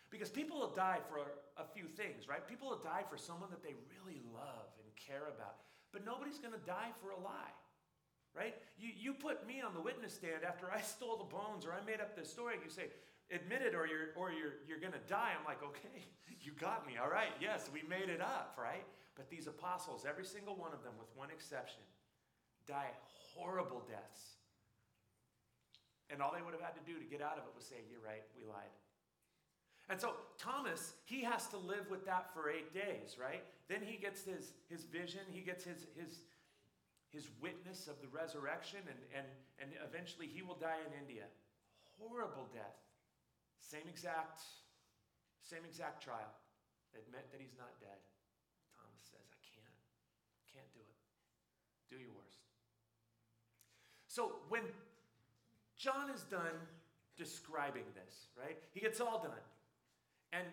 Because 0.10 0.30
people 0.30 0.60
will 0.60 0.74
die 0.74 1.00
for 1.10 1.20
a 1.58 1.66
few 1.74 1.86
things, 1.86 2.28
right? 2.30 2.46
People 2.48 2.70
will 2.70 2.84
die 2.84 3.04
for 3.10 3.18
someone 3.18 3.50
that 3.50 3.64
they 3.64 3.74
really 3.90 4.22
love 4.34 4.70
and 4.80 4.88
care 4.96 5.28
about. 5.34 5.64
But 5.92 6.06
nobody's 6.06 6.40
going 6.40 6.54
to 6.54 6.66
die 6.66 6.92
for 7.02 7.12
a 7.12 7.20
lie, 7.20 7.56
right? 8.36 8.56
You, 8.78 8.92
you 8.96 9.14
put 9.14 9.48
me 9.48 9.62
on 9.62 9.74
the 9.74 9.82
witness 9.82 10.14
stand 10.14 10.44
after 10.44 10.70
I 10.72 10.82
stole 10.96 11.18
the 11.18 11.30
bones 11.30 11.66
or 11.66 11.74
I 11.74 11.84
made 11.86 12.00
up 12.00 12.16
this 12.16 12.30
story, 12.30 12.56
and 12.56 12.64
you 12.64 12.70
say, 12.70 12.92
admit 13.32 13.62
it 13.62 13.74
or 13.74 13.88
you're, 13.88 14.14
or 14.16 14.32
you're, 14.32 14.62
you're 14.68 14.80
going 14.80 14.94
to 14.94 15.06
die. 15.10 15.34
I'm 15.34 15.46
like, 15.46 15.64
okay, 15.64 16.06
you 16.46 16.52
got 16.60 16.86
me. 16.86 16.98
All 17.02 17.10
right, 17.10 17.34
yes, 17.42 17.70
we 17.74 17.82
made 17.90 18.10
it 18.10 18.22
up, 18.22 18.60
right? 18.60 18.86
But 19.16 19.30
these 19.30 19.48
apostles, 19.48 20.06
every 20.08 20.26
single 20.26 20.56
one 20.56 20.74
of 20.76 20.84
them, 20.84 20.94
with 21.00 21.10
one 21.16 21.32
exception, 21.32 21.82
die 22.68 22.92
horrible 23.34 23.84
deaths. 23.88 24.36
And 26.10 26.22
all 26.22 26.32
they 26.36 26.44
would 26.44 26.54
have 26.54 26.62
had 26.62 26.76
to 26.78 26.86
do 26.86 27.00
to 27.00 27.08
get 27.08 27.22
out 27.22 27.40
of 27.40 27.48
it 27.48 27.54
was 27.56 27.66
say, 27.66 27.82
You're 27.90 28.04
right, 28.04 28.22
we 28.38 28.46
lied. 28.46 28.70
And 29.90 30.02
so 30.02 30.14
Thomas, 30.38 30.94
he 31.06 31.22
has 31.22 31.48
to 31.50 31.58
live 31.58 31.90
with 31.92 32.06
that 32.06 32.34
for 32.34 32.50
eight 32.50 32.74
days, 32.74 33.18
right? 33.22 33.44
Then 33.70 33.82
he 33.86 33.98
gets 33.98 34.26
his, 34.26 34.54
his 34.70 34.86
vision, 34.86 35.22
he 35.30 35.42
gets 35.42 35.64
his, 35.64 35.86
his, 35.94 36.26
his 37.10 37.30
witness 37.42 37.88
of 37.88 38.02
the 38.02 38.10
resurrection, 38.10 38.80
and, 38.90 38.98
and, 39.14 39.28
and 39.62 39.70
eventually 39.86 40.26
he 40.26 40.42
will 40.42 40.58
die 40.58 40.82
in 40.82 40.92
India. 40.98 41.30
Horrible 42.02 42.50
death. 42.52 42.82
Same 43.62 43.86
exact, 43.88 44.42
same 45.42 45.62
exact 45.66 46.02
trial. 46.02 46.34
Admit 46.98 47.30
that 47.32 47.42
he's 47.42 47.58
not 47.58 47.78
dead. 47.80 48.02
Thomas 48.74 49.06
says, 49.06 49.26
I 49.30 49.38
can't. 49.46 49.80
Can't 50.50 50.72
do 50.74 50.82
it. 50.82 50.98
Do 51.94 52.02
your 52.02 52.14
worst. 52.18 52.42
So 54.08 54.42
when 54.50 54.64
John 55.78 56.10
is 56.10 56.24
done 56.24 56.58
describing 57.18 57.84
this, 57.94 58.28
right? 58.40 58.58
He 58.74 58.80
gets 58.80 59.00
all 59.00 59.22
done. 59.22 59.44
And 60.36 60.52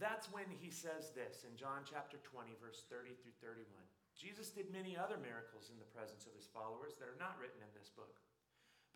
that's 0.00 0.32
when 0.32 0.48
he 0.48 0.72
says 0.72 1.12
this 1.12 1.44
in 1.44 1.52
John 1.52 1.84
chapter 1.84 2.16
20, 2.24 2.56
verse 2.56 2.88
30 2.88 3.12
through 3.20 3.36
31. 3.44 3.68
Jesus 4.16 4.48
did 4.48 4.72
many 4.72 4.96
other 4.96 5.20
miracles 5.20 5.68
in 5.68 5.76
the 5.76 5.92
presence 5.92 6.24
of 6.24 6.32
his 6.32 6.48
followers 6.48 6.96
that 6.96 7.12
are 7.12 7.20
not 7.20 7.36
written 7.36 7.60
in 7.60 7.72
this 7.76 7.92
book. 7.92 8.16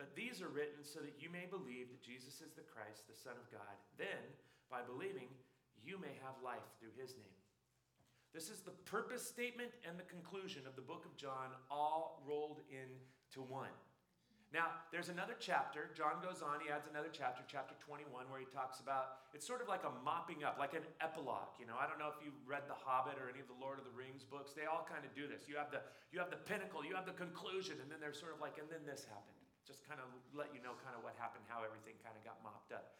But 0.00 0.12
these 0.16 0.44
are 0.44 0.52
written 0.52 0.85
so 0.85 1.00
that 1.00 1.20
you 1.20 1.32
may 1.32 1.49
believe 1.49 1.88
that 1.88 2.04
Jesus 2.04 2.40
is 2.44 2.52
the 2.52 2.68
Christ, 2.68 3.08
the 3.08 3.16
Son 3.16 3.37
of 3.37 3.49
God. 3.49 3.76
Then, 3.96 4.20
by 4.68 4.85
believing, 4.85 5.32
you 5.80 5.96
may 5.96 6.16
have 6.20 6.37
life 6.44 6.64
through 6.76 6.92
his 6.96 7.16
name. 7.16 7.40
This 8.37 8.52
is 8.52 8.61
the 8.61 8.76
purpose 8.85 9.25
statement 9.25 9.73
and 9.88 9.96
the 9.96 10.04
conclusion 10.04 10.68
of 10.68 10.76
the 10.76 10.85
book 10.85 11.08
of 11.08 11.16
John, 11.16 11.56
all 11.70 12.20
rolled 12.28 12.61
into 12.68 13.40
one. 13.49 13.73
Now, 14.56 14.72
there's 14.88 15.12
another 15.12 15.36
chapter. 15.36 15.92
John 15.92 16.16
goes 16.25 16.40
on, 16.40 16.64
he 16.64 16.72
adds 16.72 16.88
another 16.88 17.12
chapter, 17.12 17.44
chapter 17.44 17.76
21, 17.84 18.08
where 18.32 18.40
he 18.40 18.48
talks 18.48 18.80
about 18.80 19.28
it's 19.36 19.44
sort 19.44 19.60
of 19.60 19.68
like 19.68 19.84
a 19.84 19.92
mopping 20.00 20.48
up, 20.48 20.56
like 20.56 20.72
an 20.72 20.88
epilogue. 21.04 21.52
You 21.60 21.68
know, 21.68 21.76
I 21.76 21.84
don't 21.84 22.00
know 22.00 22.08
if 22.08 22.16
you 22.25 22.32
read 22.48 22.64
The 22.64 22.80
Hobbit 22.80 23.20
or 23.20 23.28
any 23.28 23.44
of 23.44 23.52
the 23.52 23.60
Lord 23.60 23.76
of 23.76 23.84
the 23.84 23.92
Rings 23.92 24.25
books. 24.25 24.56
They 24.56 24.64
all 24.64 24.88
kind 24.88 25.04
of 25.04 25.12
do 25.12 25.28
this. 25.28 25.44
You 25.44 25.60
have 25.60 25.68
the 25.68 25.84
you 26.08 26.16
have 26.25 26.32
the 26.32 26.40
pinnacle, 26.40 26.80
you 26.80 26.96
have 26.96 27.04
the 27.04 27.12
conclusion, 27.12 27.76
and 27.84 27.92
then 27.92 28.00
they're 28.00 28.16
sort 28.16 28.32
of 28.32 28.40
like, 28.40 28.56
and 28.56 28.64
then 28.72 28.80
this 28.88 29.04
happened. 29.04 29.36
Just 29.68 29.84
kind 29.84 30.00
of 30.00 30.08
let 30.32 30.48
you 30.56 30.64
know 30.64 30.72
kind 30.80 30.96
of 30.96 31.04
what 31.04 31.12
happened, 31.20 31.44
how 31.52 31.60
everything 31.60 32.00
kind 32.00 32.16
of 32.16 32.25
got 32.25 32.40
mopped 32.40 32.72
up. 32.72 32.96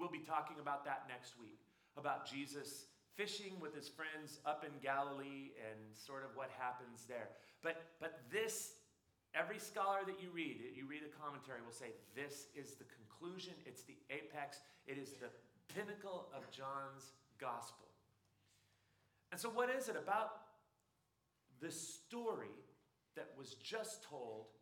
We'll 0.00 0.08
be 0.08 0.24
talking 0.24 0.64
about 0.64 0.88
that 0.88 1.04
next 1.12 1.36
week, 1.36 1.60
about 2.00 2.24
Jesus 2.24 2.88
fishing 3.20 3.60
with 3.60 3.76
his 3.76 3.92
friends 3.92 4.40
up 4.48 4.64
in 4.64 4.72
Galilee 4.80 5.52
and 5.60 5.92
sort 5.92 6.24
of 6.24 6.32
what 6.32 6.48
happens 6.56 7.04
there. 7.04 7.36
But 7.60 7.84
but 8.00 8.24
this 8.32 8.80
Every 9.34 9.58
scholar 9.58 10.00
that 10.06 10.22
you 10.22 10.30
read, 10.32 10.62
you 10.74 10.86
read 10.86 11.02
a 11.02 11.10
commentary, 11.18 11.58
will 11.60 11.74
say 11.74 11.90
this 12.14 12.46
is 12.54 12.74
the 12.74 12.86
conclusion, 12.86 13.54
it's 13.66 13.82
the 13.82 13.98
apex, 14.10 14.60
it 14.86 14.96
is 14.96 15.14
the, 15.18 15.26
pinnacle 15.68 16.28
of 16.34 16.50
John's 16.50 17.12
gospel. 17.40 17.88
And 19.32 19.40
so, 19.40 19.48
what 19.48 19.70
is 19.70 19.88
it 19.88 19.96
about 19.96 20.46
this 21.60 21.74
story 21.74 22.54
that 23.16 23.30
was 23.38 23.54
just 23.54 24.04
told 24.04 24.52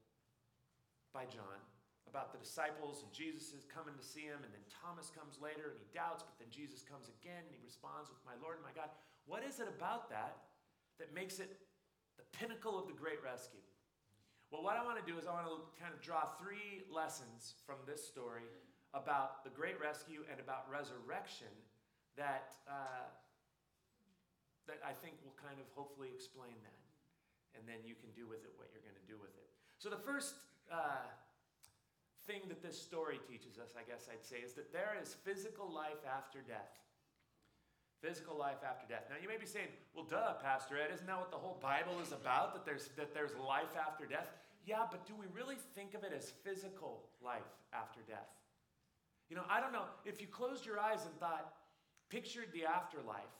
by 1.13 1.25
John 1.25 1.61
about 2.09 2.33
the 2.33 2.39
disciples 2.39 3.05
and 3.05 3.13
Jesus 3.13 3.53
is 3.53 3.65
coming 3.65 3.97
to 3.97 4.05
see 4.05 4.29
him, 4.29 4.41
and 4.45 4.53
then 4.53 4.65
Thomas 4.69 5.09
comes 5.13 5.41
later 5.41 5.73
and 5.73 5.79
he 5.81 5.89
doubts, 5.93 6.25
but 6.25 6.37
then 6.41 6.49
Jesus 6.53 6.85
comes 6.85 7.09
again 7.21 7.45
and 7.45 7.53
he 7.53 7.61
responds 7.65 8.09
with, 8.09 8.21
My 8.25 8.37
Lord 8.41 8.61
and 8.61 8.65
my 8.65 8.75
God. 8.77 8.93
What 9.25 9.45
is 9.45 9.61
it 9.61 9.69
about 9.69 10.11
that 10.11 10.37
that 10.99 11.15
makes 11.15 11.39
it 11.39 11.57
the 12.17 12.27
pinnacle 12.37 12.77
of 12.77 12.89
the 12.89 12.97
great 12.97 13.21
rescue? 13.25 13.65
Well, 14.53 14.61
what 14.61 14.77
I 14.77 14.85
want 14.85 15.01
to 15.01 15.07
do 15.09 15.17
is 15.17 15.25
I 15.25 15.33
want 15.33 15.49
to 15.49 15.65
kind 15.81 15.97
of 15.97 16.05
draw 16.05 16.29
three 16.37 16.85
lessons 16.93 17.57
from 17.65 17.81
this 17.89 18.05
story 18.05 18.45
about 18.93 19.49
the 19.49 19.51
great 19.51 19.81
rescue 19.81 20.29
and 20.29 20.37
about 20.37 20.69
resurrection 20.69 21.49
that, 22.21 22.53
uh, 22.69 23.09
that 24.69 24.77
I 24.85 24.93
think 24.93 25.17
will 25.25 25.33
kind 25.41 25.57
of 25.57 25.65
hopefully 25.73 26.13
explain 26.13 26.53
that. 26.69 26.85
And 27.57 27.65
then 27.65 27.81
you 27.81 27.97
can 27.97 28.13
do 28.13 28.29
with 28.29 28.45
it 28.45 28.53
what 28.61 28.69
you're 28.77 28.85
going 28.85 29.01
to 29.01 29.09
do 29.09 29.17
with 29.17 29.33
it. 29.41 29.49
So, 29.81 29.89
the 29.89 30.01
first 30.05 30.37
uh, 30.69 31.09
thing 32.29 32.45
that 32.53 32.61
this 32.61 32.77
story 32.77 33.25
teaches 33.25 33.57
us, 33.57 33.73
I 33.73 33.89
guess 33.89 34.13
I'd 34.13 34.25
say, 34.25 34.45
is 34.45 34.53
that 34.61 34.69
there 34.69 34.93
is 35.01 35.17
physical 35.25 35.65
life 35.65 36.05
after 36.05 36.45
death. 36.45 36.77
Physical 38.05 38.37
life 38.37 38.61
after 38.67 38.85
death. 38.85 39.09
Now 39.09 39.17
you 39.17 39.29
may 39.29 39.39
be 39.39 39.47
saying, 39.47 39.71
well, 39.95 40.05
duh, 40.05 40.35
Pastor 40.43 40.77
Ed, 40.77 40.93
isn't 40.93 41.07
that 41.07 41.17
what 41.17 41.31
the 41.31 41.39
whole 41.39 41.57
Bible 41.63 42.03
is 42.03 42.11
about? 42.11 42.53
That 42.53 42.67
there's 42.67 42.91
that 42.99 43.15
there's 43.15 43.31
life 43.39 43.73
after 43.79 44.07
death? 44.07 44.27
Yeah, 44.65 44.87
but 44.91 45.07
do 45.07 45.15
we 45.19 45.27
really 45.35 45.57
think 45.75 45.95
of 45.95 46.05
it 46.05 46.13
as 46.17 46.33
physical 46.45 47.03
life 47.23 47.51
after 47.73 48.01
death? 48.07 48.31
You 49.29 49.37
know, 49.37 49.45
I 49.51 49.61
don't 49.61 49.73
know. 49.73 49.87
If 50.05 50.21
you 50.21 50.27
closed 50.27 50.65
your 50.67 50.79
eyes 50.79 51.05
and 51.05 51.15
thought, 51.19 51.55
pictured 52.11 52.53
the 52.53 52.67
afterlife, 52.67 53.33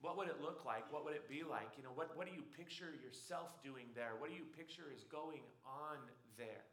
what 0.00 0.16
would 0.18 0.28
it 0.28 0.42
look 0.42 0.64
like? 0.66 0.84
What 0.92 1.04
would 1.04 1.14
it 1.14 1.28
be 1.28 1.42
like? 1.42 1.72
You 1.78 1.84
know, 1.84 1.94
what, 1.94 2.16
what 2.16 2.26
do 2.26 2.34
you 2.34 2.42
picture 2.52 2.92
yourself 3.00 3.62
doing 3.64 3.88
there? 3.94 4.18
What 4.18 4.28
do 4.28 4.36
you 4.36 4.44
picture 4.56 4.92
is 4.92 5.04
going 5.04 5.40
on 5.64 5.96
there? 6.36 6.68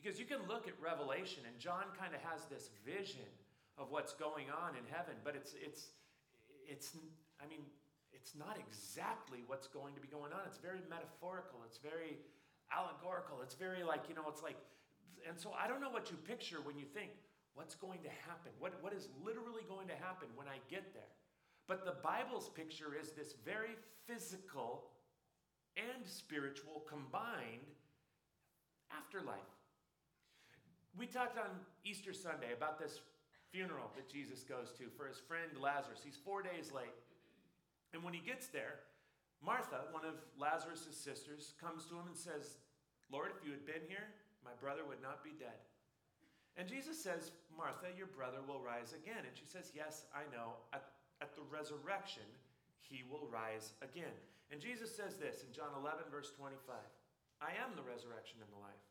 Because 0.00 0.18
you 0.18 0.24
can 0.24 0.40
look 0.48 0.66
at 0.66 0.74
Revelation, 0.80 1.44
and 1.46 1.58
John 1.60 1.92
kind 1.98 2.14
of 2.14 2.20
has 2.24 2.46
this 2.48 2.70
vision 2.82 3.28
of 3.76 3.90
what's 3.90 4.14
going 4.14 4.46
on 4.48 4.78
in 4.78 4.84
heaven, 4.88 5.14
but 5.22 5.36
it's, 5.36 5.54
it's, 5.60 5.92
it's, 6.66 6.96
I 7.42 7.46
mean, 7.46 7.62
it's 8.12 8.34
not 8.34 8.56
exactly 8.56 9.42
what's 9.46 9.66
going 9.66 9.94
to 9.94 10.00
be 10.00 10.08
going 10.08 10.32
on. 10.32 10.40
It's 10.46 10.58
very 10.58 10.80
metaphorical, 10.88 11.60
it's 11.66 11.78
very 11.78 12.18
allegorical, 12.72 13.42
it's 13.42 13.54
very 13.54 13.82
like, 13.82 14.08
you 14.08 14.14
know, 14.14 14.24
it's 14.28 14.42
like, 14.42 14.56
and 15.28 15.38
so 15.38 15.52
I 15.58 15.68
don't 15.68 15.80
know 15.80 15.90
what 15.90 16.10
you 16.10 16.16
picture 16.16 16.58
when 16.62 16.76
you 16.76 16.84
think, 16.84 17.10
what's 17.54 17.74
going 17.74 18.00
to 18.02 18.12
happen? 18.26 18.52
What, 18.58 18.74
what 18.82 18.92
is 18.92 19.08
literally 19.24 19.62
going 19.68 19.88
to 19.88 19.94
happen 19.94 20.28
when 20.34 20.48
I 20.48 20.58
get 20.68 20.92
there? 20.92 21.12
But 21.66 21.84
the 21.84 21.94
Bible's 22.02 22.50
picture 22.50 22.92
is 23.00 23.12
this 23.12 23.34
very 23.44 23.76
physical 24.06 24.84
and 25.76 26.06
spiritual 26.06 26.84
combined 26.88 27.66
afterlife. 28.92 29.38
We 30.98 31.06
talked 31.06 31.38
on 31.38 31.50
Easter 31.84 32.12
Sunday 32.12 32.52
about 32.56 32.78
this 32.78 33.00
funeral 33.50 33.90
that 33.96 34.08
Jesus 34.08 34.42
goes 34.42 34.72
to 34.78 34.84
for 34.96 35.06
his 35.06 35.18
friend 35.18 35.50
Lazarus. 35.60 36.00
He's 36.04 36.18
four 36.22 36.42
days 36.42 36.70
late. 36.74 36.94
And 37.92 38.02
when 38.02 38.14
he 38.14 38.20
gets 38.20 38.48
there, 38.48 38.80
Martha, 39.44 39.84
one 39.92 40.08
of 40.08 40.16
Lazarus' 40.40 40.88
sisters, 40.96 41.52
comes 41.60 41.84
to 41.86 41.94
him 41.94 42.08
and 42.08 42.16
says, 42.16 42.56
Lord, 43.12 43.30
if 43.36 43.44
you 43.44 43.52
had 43.52 43.68
been 43.68 43.84
here, 43.86 44.08
my 44.40 44.56
brother 44.56 44.88
would 44.88 45.04
not 45.04 45.20
be 45.20 45.36
dead. 45.36 45.60
And 46.56 46.68
Jesus 46.68 46.96
says, 46.96 47.32
Martha, 47.52 47.92
your 47.92 48.08
brother 48.08 48.40
will 48.46 48.64
rise 48.64 48.94
again. 48.94 49.26
And 49.26 49.34
she 49.36 49.44
says, 49.44 49.74
Yes, 49.74 50.06
I 50.14 50.24
know. 50.30 50.56
At, 50.72 50.86
at 51.20 51.34
the 51.34 51.42
resurrection, 51.50 52.26
he 52.80 53.02
will 53.04 53.26
rise 53.26 53.74
again. 53.82 54.14
And 54.52 54.60
Jesus 54.60 54.94
says 54.94 55.16
this 55.16 55.42
in 55.42 55.50
John 55.52 55.74
11, 55.76 56.08
verse 56.10 56.30
25 56.36 56.76
I 57.42 57.52
am 57.58 57.74
the 57.74 57.84
resurrection 57.84 58.38
and 58.40 58.50
the 58.54 58.62
life. 58.62 58.86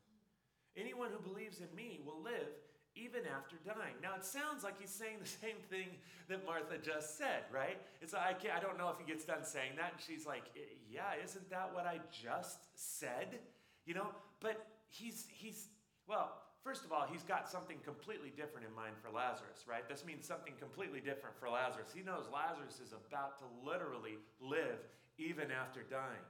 Anyone 0.76 1.10
who 1.14 1.22
believes 1.22 1.62
in 1.62 1.70
me 1.74 2.02
will 2.04 2.20
live 2.20 2.52
even 2.96 3.22
after 3.26 3.56
dying. 3.66 3.98
Now, 4.02 4.14
it 4.16 4.24
sounds 4.24 4.62
like 4.62 4.78
he's 4.80 4.90
saying 4.90 5.18
the 5.20 5.28
same 5.42 5.58
thing 5.68 5.98
that 6.28 6.46
Martha 6.46 6.78
just 6.78 7.18
said, 7.18 7.42
right? 7.52 7.78
It's 8.00 8.12
like, 8.12 8.46
I, 8.46 8.60
don't 8.60 8.78
know 8.78 8.88
if 8.88 8.98
he 8.98 9.10
gets 9.10 9.24
done 9.24 9.44
saying 9.44 9.72
that. 9.76 9.92
And 9.94 10.00
she's 10.00 10.26
like, 10.26 10.44
Yeah, 10.90 11.18
isn't 11.22 11.50
that 11.50 11.74
what 11.74 11.86
I 11.86 12.00
just 12.10 12.70
said? 12.74 13.38
You 13.86 13.94
know, 13.94 14.08
but 14.40 14.66
he's, 14.88 15.26
he's, 15.30 15.68
well, 16.06 16.32
first 16.62 16.84
of 16.84 16.92
all, 16.92 17.06
he's 17.10 17.22
got 17.22 17.50
something 17.50 17.76
completely 17.84 18.32
different 18.34 18.66
in 18.66 18.74
mind 18.74 18.94
for 19.02 19.10
Lazarus, 19.10 19.66
right? 19.68 19.86
This 19.88 20.04
means 20.04 20.26
something 20.26 20.54
completely 20.58 21.00
different 21.00 21.36
for 21.38 21.50
Lazarus. 21.50 21.92
He 21.94 22.02
knows 22.02 22.24
Lazarus 22.32 22.80
is 22.80 22.94
about 22.94 23.38
to 23.38 23.44
literally 23.66 24.16
live 24.40 24.80
even 25.18 25.50
after 25.50 25.82
dying. 25.82 26.24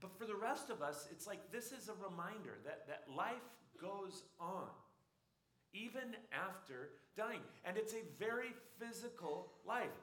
But 0.00 0.16
for 0.16 0.26
the 0.26 0.36
rest 0.36 0.70
of 0.70 0.80
us, 0.80 1.08
it's 1.10 1.26
like 1.26 1.50
this 1.50 1.72
is 1.72 1.88
a 1.88 1.96
reminder 1.98 2.62
that, 2.64 2.86
that 2.86 3.02
life 3.10 3.42
goes 3.80 4.22
on 4.38 4.70
even 5.72 6.16
after 6.32 6.90
dying. 7.16 7.42
And 7.64 7.76
it's 7.76 7.94
a 7.94 8.06
very 8.18 8.54
physical 8.78 9.52
life. 9.66 9.94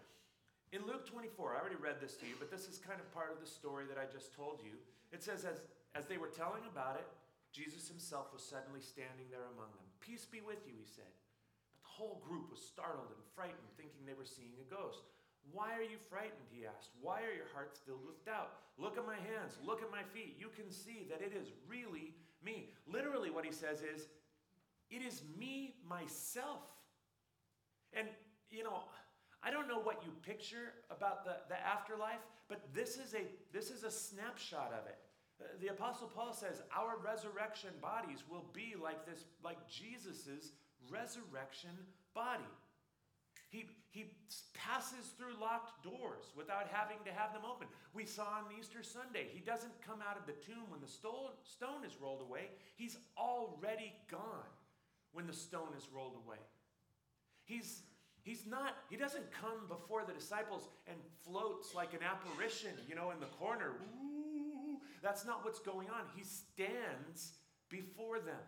In 0.74 0.84
Luke 0.84 1.08
24, 1.08 1.56
I 1.56 1.60
already 1.62 1.80
read 1.80 2.02
this 2.02 2.18
to 2.20 2.26
you, 2.26 2.36
but 2.40 2.52
this 2.52 2.68
is 2.68 2.82
kind 2.82 3.00
of 3.00 3.08
part 3.16 3.32
of 3.32 3.40
the 3.40 3.48
story 3.48 3.86
that 3.88 4.02
I 4.02 4.10
just 4.12 4.36
told 4.36 4.60
you. 4.60 4.76
It 5.14 5.24
says, 5.24 5.46
as, 5.46 5.64
as 5.96 6.06
they 6.06 6.18
were 6.18 6.34
telling 6.34 6.68
about 6.68 7.00
it, 7.00 7.08
Jesus 7.56 7.88
himself 7.88 8.36
was 8.36 8.44
suddenly 8.44 8.84
standing 8.84 9.32
there 9.32 9.48
among 9.56 9.72
them. 9.80 9.88
Peace 10.04 10.28
be 10.28 10.44
with 10.44 10.60
you, 10.68 10.76
he 10.76 10.84
said. 10.84 11.08
But 11.72 11.80
the 11.80 11.96
whole 11.96 12.20
group 12.20 12.52
was 12.52 12.60
startled 12.60 13.08
and 13.08 13.24
frightened, 13.32 13.72
thinking 13.80 14.04
they 14.04 14.18
were 14.18 14.28
seeing 14.28 14.60
a 14.60 14.68
ghost. 14.68 15.08
Why 15.56 15.72
are 15.78 15.88
you 15.88 15.96
frightened? 16.12 16.52
He 16.52 16.68
asked. 16.68 16.92
Why 17.00 17.24
are 17.24 17.32
your 17.32 17.48
hearts 17.56 17.80
filled 17.80 18.04
with 18.04 18.20
doubt? 18.28 18.60
Look 18.76 19.00
at 19.00 19.08
my 19.08 19.16
hands, 19.16 19.56
look 19.64 19.80
at 19.80 19.94
my 19.94 20.04
feet. 20.12 20.36
You 20.36 20.52
can 20.52 20.68
see 20.68 21.08
that 21.08 21.24
it 21.24 21.32
is 21.32 21.56
really 21.64 22.12
me. 22.44 22.76
Literally, 22.84 23.32
what 23.32 23.46
he 23.46 23.56
says 23.56 23.80
is, 23.80 24.12
It 24.90 25.02
is 25.02 25.22
me, 25.38 25.76
myself. 25.88 26.62
And, 27.94 28.08
you 28.50 28.64
know, 28.64 28.84
I 29.44 29.52
don't 29.52 29.68
know 29.68 29.80
what 29.80 30.04
you 30.04 30.12
picture 30.22 30.74
about 30.90 31.24
the, 31.24 31.38
the 31.50 31.60
afterlife, 31.60 32.22
but 32.48 32.62
this 32.74 32.98
is, 32.98 33.14
a, 33.14 33.24
this 33.54 33.70
is 33.70 33.84
a 33.84 33.92
snapshot 33.92 34.74
of 34.74 34.88
it. 34.88 34.98
Uh, 35.40 35.46
the 35.62 35.68
Apostle 35.68 36.08
Paul 36.08 36.34
says 36.34 36.62
our 36.76 36.98
resurrection 37.04 37.72
bodies 37.82 38.24
will 38.30 38.46
be 38.54 38.76
like 38.82 39.06
this, 39.06 39.26
like 39.44 39.58
Jesus's 39.68 40.54
resurrection 40.90 41.72
body. 42.14 42.44
He, 43.50 43.66
he 43.92 44.06
passes 44.54 45.14
through 45.18 45.40
locked 45.40 45.84
doors 45.84 46.34
without 46.36 46.68
having 46.72 46.98
to 47.06 47.12
have 47.12 47.32
them 47.32 47.44
open. 47.46 47.68
We 47.94 48.06
saw 48.06 48.24
on 48.24 48.52
Easter 48.60 48.84
Sunday, 48.84 49.28
he 49.32 49.40
doesn't 49.40 49.82
come 49.86 50.00
out 50.02 50.18
of 50.18 50.26
the 50.26 50.34
tomb 50.34 50.68
when 50.70 50.82
the 50.82 50.88
stone 50.88 51.86
is 51.86 52.02
rolled 52.02 52.22
away. 52.22 52.50
He's 52.76 52.98
already 53.18 53.94
gone 54.10 54.52
when 55.16 55.26
the 55.26 55.34
stone 55.34 55.70
is 55.78 55.88
rolled 55.96 56.16
away. 56.26 56.38
He's, 57.46 57.84
he's 58.22 58.46
not, 58.46 58.76
he 58.90 58.98
doesn't 58.98 59.32
come 59.32 59.68
before 59.70 60.04
the 60.06 60.12
disciples 60.12 60.68
and 60.88 60.98
floats 61.26 61.74
like 61.74 61.94
an 61.94 62.02
apparition, 62.04 62.72
you 62.88 62.96
know, 62.96 63.12
in 63.12 63.20
the 63.22 63.28
corner. 63.28 63.72
Ooh, 63.72 64.78
that's 65.02 65.26
not 65.26 65.46
what's 65.46 65.60
going 65.60 65.88
on. 65.88 66.02
He 66.16 66.24
stands 66.24 67.34
before 67.70 68.20
them. 68.20 68.44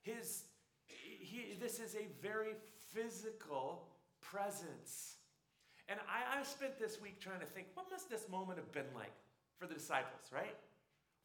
His, 0.00 0.44
he, 0.86 1.56
this 1.60 1.80
is 1.80 1.94
a 1.94 2.06
very 2.22 2.54
physical 2.94 3.88
presence. 4.22 5.16
And 5.88 6.00
I, 6.08 6.38
I 6.40 6.42
spent 6.44 6.78
this 6.78 6.98
week 7.00 7.20
trying 7.20 7.40
to 7.40 7.46
think, 7.46 7.66
what 7.74 7.86
must 7.90 8.08
this 8.08 8.26
moment 8.30 8.58
have 8.58 8.72
been 8.72 8.88
like 8.94 9.12
for 9.58 9.66
the 9.66 9.74
disciples, 9.74 10.30
right? 10.32 10.56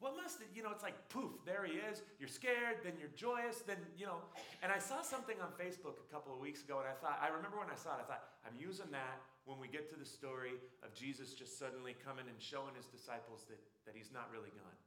What 0.00 0.16
must 0.16 0.40
it, 0.40 0.48
you 0.56 0.64
know, 0.64 0.72
it's 0.72 0.82
like 0.82 0.96
poof, 1.12 1.44
there 1.44 1.68
he 1.68 1.76
is. 1.76 2.00
You're 2.18 2.32
scared, 2.32 2.80
then 2.82 2.96
you're 2.96 3.12
joyous, 3.12 3.60
then, 3.60 3.76
you 4.00 4.08
know. 4.08 4.24
And 4.64 4.72
I 4.72 4.80
saw 4.80 5.04
something 5.04 5.36
on 5.44 5.52
Facebook 5.60 6.00
a 6.00 6.08
couple 6.08 6.32
of 6.32 6.40
weeks 6.40 6.64
ago, 6.64 6.80
and 6.80 6.88
I 6.88 6.96
thought, 6.96 7.20
I 7.20 7.28
remember 7.28 7.60
when 7.60 7.68
I 7.68 7.76
saw 7.76 8.00
it, 8.00 8.00
I 8.00 8.08
thought, 8.08 8.24
I'm 8.40 8.56
using 8.56 8.88
that 8.96 9.20
when 9.44 9.60
we 9.60 9.68
get 9.68 9.92
to 9.92 9.96
the 10.00 10.08
story 10.08 10.56
of 10.80 10.96
Jesus 10.96 11.36
just 11.36 11.60
suddenly 11.60 11.92
coming 12.00 12.24
and 12.32 12.40
showing 12.40 12.72
his 12.72 12.88
disciples 12.88 13.44
that, 13.52 13.60
that 13.84 13.92
he's 13.92 14.08
not 14.08 14.32
really 14.32 14.50
gone. 14.56 14.78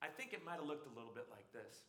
I 0.00 0.08
think 0.08 0.32
it 0.32 0.40
might 0.40 0.56
have 0.56 0.66
looked 0.66 0.88
a 0.88 0.94
little 0.96 1.12
bit 1.12 1.28
like 1.28 1.52
this. 1.52 1.84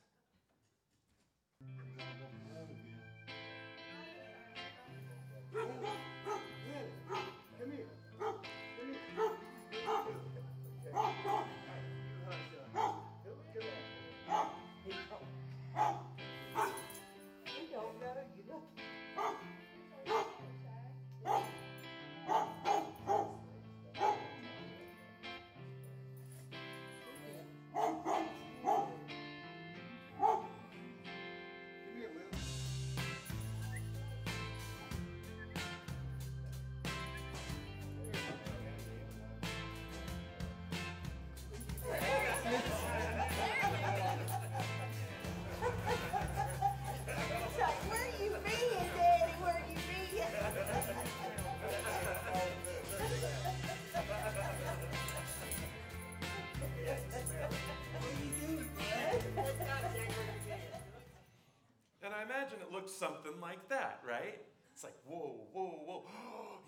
Looks 62.72 62.94
something 62.94 63.40
like 63.42 63.68
that, 63.70 64.02
right? 64.08 64.40
It's 64.74 64.84
like, 64.84 64.98
whoa, 65.06 65.48
whoa, 65.54 65.84
whoa. 65.86 66.04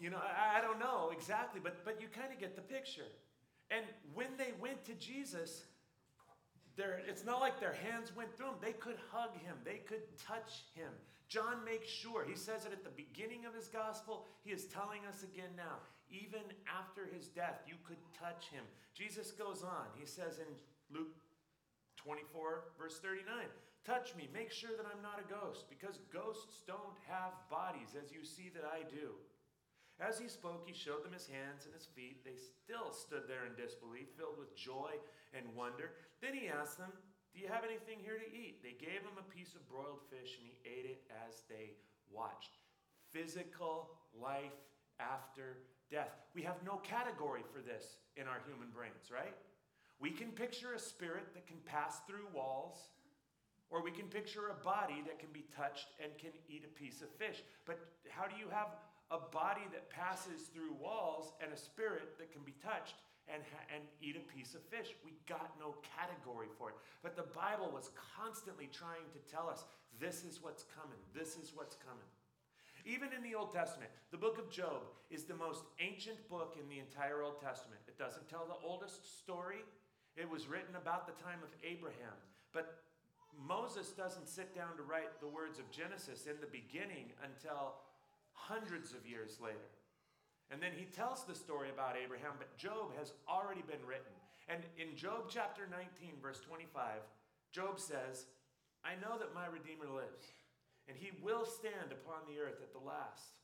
You 0.02 0.10
know, 0.10 0.18
I, 0.18 0.58
I 0.58 0.62
don't 0.62 0.80
know 0.80 1.12
exactly, 1.14 1.62
but, 1.64 1.86
but 1.86 2.02
you 2.02 2.08
kind 2.08 2.34
of 2.34 2.40
get 2.40 2.56
the 2.56 2.62
picture. 2.64 3.06
And 3.70 3.86
when 4.16 4.30
they 4.36 4.52
went 4.60 4.84
to 4.86 4.96
Jesus, 4.96 5.66
it's 7.08 7.24
not 7.24 7.40
like 7.40 7.60
their 7.60 7.74
hands 7.74 8.12
went 8.16 8.36
through 8.36 8.48
him. 8.48 8.56
They 8.62 8.74
could 8.74 8.98
hug 9.12 9.38
him, 9.38 9.58
they 9.64 9.78
could 9.78 10.02
touch 10.18 10.66
him. 10.74 10.92
John 11.28 11.64
makes 11.64 11.88
sure, 11.88 12.26
he 12.28 12.36
says 12.36 12.66
it 12.66 12.74
at 12.74 12.84
the 12.84 12.90
beginning 12.90 13.46
of 13.46 13.54
his 13.54 13.68
gospel, 13.68 14.26
he 14.44 14.52
is 14.52 14.66
telling 14.66 15.06
us 15.08 15.24
again 15.24 15.52
now. 15.56 15.80
Even 16.10 16.42
after 16.68 17.08
his 17.08 17.28
death, 17.28 17.62
you 17.66 17.76
could 17.88 18.02
touch 18.20 18.50
him. 18.52 18.64
Jesus 18.94 19.32
goes 19.32 19.64
on, 19.64 19.86
he 19.96 20.06
says 20.06 20.40
in 20.40 20.50
Luke 20.94 21.16
24, 21.96 22.64
verse 22.78 23.00
39. 23.00 23.46
Touch 23.86 24.14
me, 24.16 24.30
make 24.30 24.52
sure 24.52 24.78
that 24.78 24.86
I'm 24.86 25.02
not 25.02 25.18
a 25.18 25.26
ghost, 25.26 25.66
because 25.70 26.06
ghosts 26.14 26.62
don't 26.68 26.98
have 27.10 27.34
bodies 27.50 27.98
as 27.98 28.14
you 28.14 28.24
see 28.24 28.52
that 28.54 28.66
I 28.66 28.86
do. 28.86 29.18
As 29.98 30.18
he 30.18 30.30
spoke, 30.30 30.66
he 30.66 30.74
showed 30.74 31.06
them 31.06 31.14
his 31.14 31.30
hands 31.30 31.66
and 31.66 31.74
his 31.74 31.90
feet. 31.94 32.26
They 32.26 32.38
still 32.38 32.94
stood 32.94 33.26
there 33.26 33.46
in 33.46 33.58
disbelief, 33.58 34.14
filled 34.18 34.38
with 34.38 34.58
joy 34.58 34.98
and 35.34 35.56
wonder. 35.56 35.98
Then 36.22 36.34
he 36.34 36.50
asked 36.50 36.78
them, 36.78 36.94
Do 37.34 37.42
you 37.42 37.50
have 37.50 37.66
anything 37.66 37.98
here 38.02 38.18
to 38.18 38.34
eat? 38.34 38.62
They 38.62 38.78
gave 38.78 39.02
him 39.02 39.18
a 39.18 39.34
piece 39.34 39.54
of 39.54 39.68
broiled 39.70 40.02
fish, 40.10 40.38
and 40.38 40.46
he 40.46 40.58
ate 40.66 40.86
it 40.86 41.02
as 41.26 41.46
they 41.50 41.78
watched. 42.10 42.58
Physical 43.14 43.98
life 44.14 44.58
after 45.00 45.66
death. 45.90 46.22
We 46.34 46.42
have 46.44 46.62
no 46.66 46.78
category 46.78 47.42
for 47.54 47.62
this 47.62 47.98
in 48.16 48.28
our 48.28 48.42
human 48.46 48.70
brains, 48.70 49.10
right? 49.14 49.36
We 50.00 50.10
can 50.10 50.32
picture 50.32 50.74
a 50.74 50.80
spirit 50.80 51.34
that 51.34 51.46
can 51.46 51.62
pass 51.66 52.02
through 52.08 52.26
walls, 52.34 52.90
or 53.72 53.82
we 53.82 53.90
can 53.90 54.06
picture 54.12 54.52
a 54.52 54.64
body 54.64 55.02
that 55.08 55.18
can 55.18 55.32
be 55.32 55.48
touched 55.56 55.96
and 56.04 56.12
can 56.20 56.36
eat 56.52 56.68
a 56.68 56.80
piece 56.80 57.02
of 57.02 57.10
fish. 57.16 57.42
But 57.66 57.80
how 58.12 58.28
do 58.28 58.36
you 58.36 58.52
have 58.52 58.76
a 59.10 59.20
body 59.32 59.64
that 59.72 59.90
passes 59.90 60.52
through 60.54 60.76
walls 60.76 61.32
and 61.40 61.52
a 61.52 61.58
spirit 61.58 62.20
that 62.20 62.32
can 62.32 62.44
be 62.44 62.54
touched 62.60 63.00
and, 63.32 63.42
ha- 63.48 63.68
and 63.72 63.84
eat 64.04 64.20
a 64.20 64.26
piece 64.28 64.54
of 64.54 64.62
fish? 64.68 64.92
We 65.08 65.16
got 65.24 65.56
no 65.56 65.80
category 65.96 66.52
for 66.60 66.70
it. 66.70 66.78
But 67.02 67.16
the 67.16 67.32
Bible 67.32 67.72
was 67.72 67.96
constantly 67.96 68.68
trying 68.68 69.08
to 69.16 69.20
tell 69.32 69.48
us 69.48 69.64
this 70.00 70.28
is 70.28 70.44
what's 70.44 70.68
coming, 70.76 71.00
this 71.16 71.40
is 71.40 71.56
what's 71.56 71.80
coming. 71.80 72.12
Even 72.84 73.14
in 73.14 73.24
the 73.24 73.36
Old 73.36 73.54
Testament, 73.54 73.92
the 74.12 74.18
book 74.18 74.40
of 74.40 74.50
Job 74.50 74.84
is 75.10 75.24
the 75.24 75.36
most 75.36 75.64
ancient 75.80 76.18
book 76.28 76.58
in 76.60 76.68
the 76.68 76.80
entire 76.80 77.22
Old 77.22 77.40
Testament. 77.40 77.80
It 77.88 77.98
doesn't 77.98 78.28
tell 78.28 78.44
the 78.50 78.58
oldest 78.68 79.20
story, 79.22 79.64
it 80.18 80.28
was 80.28 80.48
written 80.48 80.76
about 80.76 81.06
the 81.06 81.24
time 81.24 81.40
of 81.44 81.54
Abraham. 81.64 82.18
But 82.52 82.82
Moses 83.36 83.90
doesn't 83.92 84.28
sit 84.28 84.56
down 84.56 84.76
to 84.78 84.84
write 84.84 85.20
the 85.20 85.28
words 85.28 85.60
of 85.60 85.72
Genesis 85.72 86.26
in 86.26 86.40
the 86.40 86.52
beginning 86.52 87.12
until 87.24 87.76
hundreds 88.34 88.94
of 88.94 89.06
years 89.06 89.38
later. 89.42 89.72
And 90.52 90.62
then 90.62 90.72
he 90.76 90.86
tells 90.86 91.24
the 91.24 91.36
story 91.36 91.70
about 91.70 91.96
Abraham, 91.96 92.36
but 92.38 92.58
Job 92.58 92.92
has 92.98 93.14
already 93.28 93.62
been 93.62 93.86
written. 93.88 94.12
And 94.50 94.64
in 94.76 94.98
Job 94.98 95.30
chapter 95.30 95.64
19, 95.72 96.20
verse 96.22 96.42
25, 96.42 97.00
Job 97.52 97.80
says, 97.80 98.28
I 98.84 99.00
know 99.00 99.18
that 99.20 99.36
my 99.36 99.46
Redeemer 99.48 99.88
lives, 99.88 100.28
and 100.88 100.98
he 100.98 101.12
will 101.24 101.46
stand 101.46 101.92
upon 101.92 102.28
the 102.28 102.42
earth 102.42 102.60
at 102.60 102.74
the 102.74 102.84
last. 102.84 103.40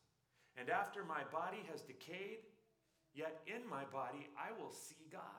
And 0.58 0.70
after 0.70 1.06
my 1.06 1.22
body 1.32 1.64
has 1.72 1.82
decayed, 1.82 2.44
yet 3.14 3.40
in 3.48 3.68
my 3.70 3.86
body 3.86 4.28
I 4.36 4.52
will 4.60 4.74
see 4.74 5.08
God. 5.12 5.37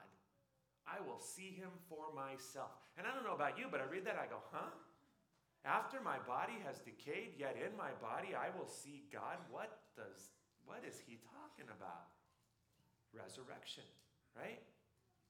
I 0.99 1.07
will 1.07 1.21
see 1.21 1.55
him 1.55 1.71
for 1.89 2.11
myself. 2.11 2.75
And 2.99 3.07
I 3.07 3.15
don't 3.15 3.23
know 3.23 3.39
about 3.39 3.59
you, 3.59 3.67
but 3.71 3.81
I 3.81 3.85
read 3.85 4.05
that, 4.07 4.19
I 4.19 4.27
go, 4.27 4.43
huh? 4.51 4.75
After 5.65 6.01
my 6.03 6.19
body 6.27 6.59
has 6.67 6.81
decayed, 6.81 7.39
yet 7.39 7.55
in 7.55 7.77
my 7.77 7.95
body 8.03 8.35
I 8.35 8.51
will 8.59 8.67
see 8.67 9.05
God. 9.13 9.39
What 9.51 9.79
does 9.97 10.35
what 10.65 10.85
is 10.87 11.01
he 11.07 11.19
talking 11.25 11.71
about? 11.73 12.13
Resurrection, 13.15 13.85
right? 14.37 14.61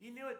He 0.00 0.10
knew 0.10 0.28
it 0.28 0.38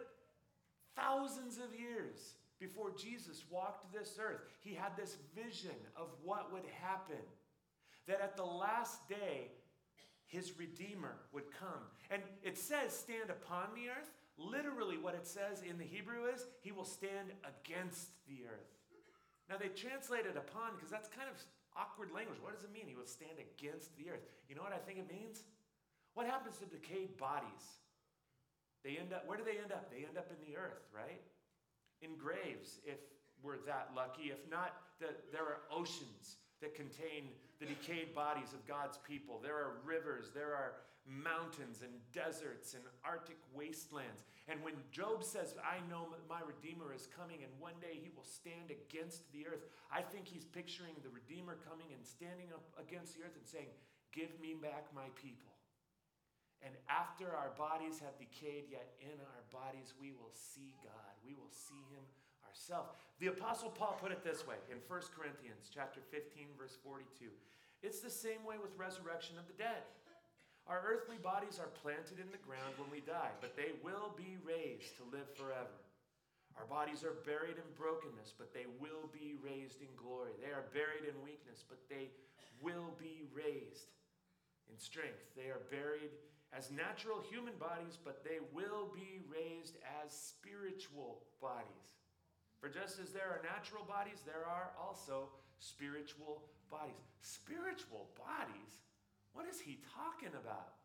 thousands 0.97 1.59
of 1.59 1.79
years 1.79 2.35
before 2.59 2.91
Jesus 2.91 3.45
walked 3.49 3.93
this 3.93 4.19
earth. 4.21 4.41
He 4.61 4.75
had 4.75 4.97
this 4.97 5.17
vision 5.37 5.77
of 5.97 6.09
what 6.25 6.53
would 6.53 6.67
happen. 6.81 7.23
That 8.09 8.21
at 8.21 8.37
the 8.37 8.45
last 8.45 9.09
day, 9.09 9.53
his 10.27 10.59
Redeemer 10.59 11.17
would 11.33 11.51
come. 11.53 11.87
And 12.11 12.23
it 12.43 12.59
says, 12.59 12.93
stand 12.93 13.31
upon 13.31 13.69
the 13.75 13.91
earth. 13.91 14.11
Literally, 14.39 14.97
what 14.97 15.15
it 15.15 15.27
says 15.27 15.67
in 15.69 15.77
the 15.79 15.85
Hebrew 15.85 16.31
is, 16.31 16.47
he 16.63 16.71
will 16.71 16.87
stand 16.87 17.35
against 17.43 18.15
the 18.31 18.47
earth. 18.47 18.71
Now, 19.51 19.59
they 19.59 19.69
translated 19.69 20.39
upon 20.39 20.79
because 20.79 20.91
that's 20.91 21.09
kind 21.11 21.27
of 21.27 21.35
awkward 21.75 22.15
language. 22.15 22.39
What 22.39 22.55
does 22.55 22.63
it 22.63 22.73
mean? 22.73 22.87
He 22.87 22.95
will 22.95 23.11
stand 23.11 23.43
against 23.43 23.97
the 23.99 24.11
earth. 24.11 24.23
You 24.49 24.55
know 24.55 24.63
what 24.63 24.73
I 24.73 24.79
think 24.79 24.99
it 24.99 25.11
means? 25.11 25.43
What 26.15 26.27
happens 26.27 26.59
to 26.59 26.67
decayed 26.67 27.19
bodies? 27.19 27.83
They 28.85 28.95
end 28.95 29.13
up, 29.13 29.27
where 29.27 29.39
do 29.39 29.43
they 29.43 29.59
end 29.59 29.75
up? 29.75 29.91
They 29.91 30.07
end 30.07 30.17
up 30.17 30.31
in 30.31 30.39
the 30.47 30.59
earth, 30.59 30.87
right? 30.95 31.23
In 32.03 32.15
graves, 32.15 32.79
if 32.87 32.99
we're 33.43 33.59
that 33.67 33.91
lucky. 33.95 34.31
If 34.31 34.43
not, 34.51 34.75
the, 35.01 35.15
there 35.33 35.43
are 35.43 35.67
oceans 35.71 36.39
that 36.61 36.75
contain 36.75 37.31
the 37.61 37.67
decayed 37.67 38.15
bodies 38.15 38.53
of 38.55 38.67
God's 38.67 38.99
people. 39.07 39.41
There 39.43 39.55
are 39.55 39.79
rivers, 39.85 40.31
there 40.35 40.55
are 40.55 40.83
mountains 41.09 41.81
and 41.81 41.93
deserts 42.13 42.77
and 42.77 42.85
Arctic 43.01 43.41
wastelands. 43.57 44.29
And 44.47 44.61
when 44.61 44.77
Job 44.93 45.25
says, 45.25 45.57
I 45.65 45.81
know 45.89 46.13
my 46.29 46.45
Redeemer 46.45 46.93
is 46.93 47.09
coming 47.09 47.41
and 47.41 47.53
one 47.57 47.81
day 47.81 47.97
he 47.97 48.13
will 48.13 48.29
stand 48.29 48.69
against 48.69 49.25
the 49.33 49.49
earth, 49.49 49.65
I 49.89 50.05
think 50.05 50.29
he's 50.29 50.45
picturing 50.45 50.95
the 51.01 51.09
Redeemer 51.09 51.57
coming 51.65 51.89
and 51.97 52.05
standing 52.05 52.53
up 52.53 52.65
against 52.77 53.17
the 53.17 53.25
earth 53.25 53.37
and 53.37 53.49
saying, 53.49 53.73
Give 54.13 54.33
me 54.41 54.57
back 54.57 54.89
my 54.97 55.13
people. 55.17 55.53
And 56.65 56.75
after 56.89 57.33
our 57.37 57.53
bodies 57.55 58.01
have 58.01 58.19
decayed, 58.19 58.67
yet 58.73 58.97
in 59.01 59.15
our 59.21 59.45
bodies 59.53 59.95
we 60.01 60.13
will 60.13 60.33
see 60.33 60.75
God. 60.83 61.13
We 61.25 61.37
will 61.37 61.53
see 61.53 61.85
him 61.93 62.03
ourselves. 62.49 62.97
The 63.21 63.29
apostle 63.29 63.71
Paul 63.71 63.99
put 64.01 64.13
it 64.13 64.25
this 64.25 64.47
way 64.47 64.57
in 64.73 64.79
1 64.89 65.01
Corinthians 65.15 65.71
chapter 65.73 66.01
15 66.11 66.57
verse 66.59 66.77
42. 66.83 67.31
It's 67.83 68.01
the 68.01 68.11
same 68.11 68.43
way 68.43 68.57
with 68.59 68.75
resurrection 68.77 69.39
of 69.39 69.47
the 69.47 69.55
dead. 69.55 69.87
Our 70.69 70.85
earthly 70.85 71.17
bodies 71.17 71.57
are 71.57 71.73
planted 71.81 72.21
in 72.21 72.29
the 72.29 72.45
ground 72.45 72.77
when 72.77 72.93
we 72.93 73.01
die, 73.01 73.33
but 73.41 73.57
they 73.57 73.73
will 73.81 74.13
be 74.21 74.37
raised 74.45 75.01
to 75.01 75.09
live 75.09 75.25
forever. 75.33 75.81
Our 76.61 76.69
bodies 76.69 77.01
are 77.09 77.25
buried 77.25 77.57
in 77.57 77.69
brokenness, 77.73 78.37
but 78.37 78.53
they 78.53 78.69
will 78.77 79.09
be 79.09 79.41
raised 79.41 79.81
in 79.81 79.89
glory. 79.97 80.37
They 80.45 80.53
are 80.53 80.69
buried 80.77 81.09
in 81.09 81.17
weakness, 81.25 81.65
but 81.65 81.81
they 81.89 82.13
will 82.61 82.93
be 83.01 83.25
raised 83.33 83.97
in 84.69 84.77
strength. 84.77 85.25
They 85.33 85.49
are 85.49 85.65
buried 85.73 86.13
as 86.53 86.69
natural 86.69 87.25
human 87.25 87.57
bodies, 87.57 87.97
but 87.97 88.21
they 88.21 88.45
will 88.53 88.93
be 88.93 89.25
raised 89.25 89.81
as 90.05 90.13
spiritual 90.13 91.25
bodies. 91.41 91.97
For 92.61 92.69
just 92.69 92.99
as 93.01 93.15
there 93.17 93.31
are 93.33 93.41
natural 93.41 93.89
bodies, 93.89 94.21
there 94.27 94.45
are 94.45 94.75
also 94.77 95.31
spiritual 95.61 96.43
bodies. 96.69 97.09
Spiritual 97.23 98.11
bodies? 98.19 98.88
He 99.69 99.77
talking 99.93 100.33
about? 100.33 100.81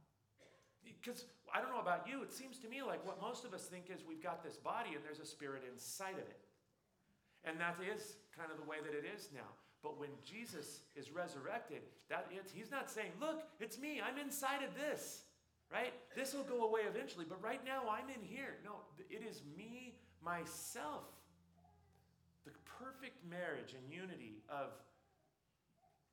Because 0.83 1.23
I 1.55 1.63
don't 1.63 1.71
know 1.71 1.79
about 1.79 2.03
you, 2.03 2.19
it 2.19 2.35
seems 2.35 2.59
to 2.59 2.67
me 2.67 2.83
like 2.83 2.99
what 3.07 3.21
most 3.23 3.47
of 3.47 3.53
us 3.55 3.63
think 3.63 3.87
is 3.87 4.03
we've 4.03 4.21
got 4.21 4.43
this 4.43 4.59
body 4.59 4.91
and 4.91 4.99
there's 4.99 5.23
a 5.23 5.25
spirit 5.25 5.63
inside 5.63 6.19
of 6.19 6.27
it. 6.27 6.43
And 7.47 7.55
that 7.63 7.79
is 7.79 8.19
kind 8.35 8.51
of 8.51 8.59
the 8.59 8.67
way 8.67 8.83
that 8.83 8.91
it 8.91 9.07
is 9.07 9.31
now. 9.31 9.47
But 9.79 9.99
when 9.99 10.11
Jesus 10.19 10.83
is 10.99 11.11
resurrected, 11.11 11.79
that 12.09 12.27
he's 12.51 12.71
not 12.71 12.91
saying, 12.91 13.15
look, 13.23 13.47
it's 13.61 13.79
me, 13.79 14.03
I'm 14.03 14.19
inside 14.19 14.63
of 14.67 14.75
this, 14.75 15.23
right? 15.71 15.93
This 16.13 16.33
will 16.33 16.43
go 16.43 16.67
away 16.67 16.81
eventually, 16.83 17.25
but 17.27 17.41
right 17.41 17.63
now 17.63 17.87
I'm 17.87 18.11
in 18.11 18.23
here. 18.23 18.59
No, 18.65 18.83
it 18.99 19.23
is 19.23 19.43
me, 19.57 19.95
myself. 20.19 21.07
The 22.43 22.51
perfect 22.79 23.23
marriage 23.23 23.75
and 23.79 23.87
unity 23.87 24.43
of 24.49 24.75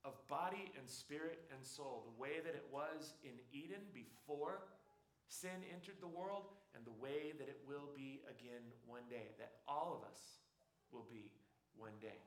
of 0.04 0.14
body 0.28 0.72
and 0.78 0.88
spirit 0.88 1.40
and 1.54 1.64
soul, 1.64 2.04
the 2.06 2.20
way 2.20 2.40
that 2.44 2.54
it 2.54 2.66
was 2.72 3.14
in 3.24 3.32
Eden 3.52 3.82
before 3.92 4.62
sin 5.28 5.62
entered 5.72 5.96
the 6.00 6.08
world, 6.08 6.50
and 6.74 6.84
the 6.84 7.02
way 7.02 7.32
that 7.38 7.48
it 7.48 7.60
will 7.66 7.88
be 7.96 8.20
again 8.26 8.62
one 8.86 9.06
day, 9.08 9.30
that 9.38 9.62
all 9.66 9.94
of 9.94 10.06
us 10.08 10.42
will 10.92 11.06
be 11.10 11.30
one 11.78 11.94
day. 12.00 12.18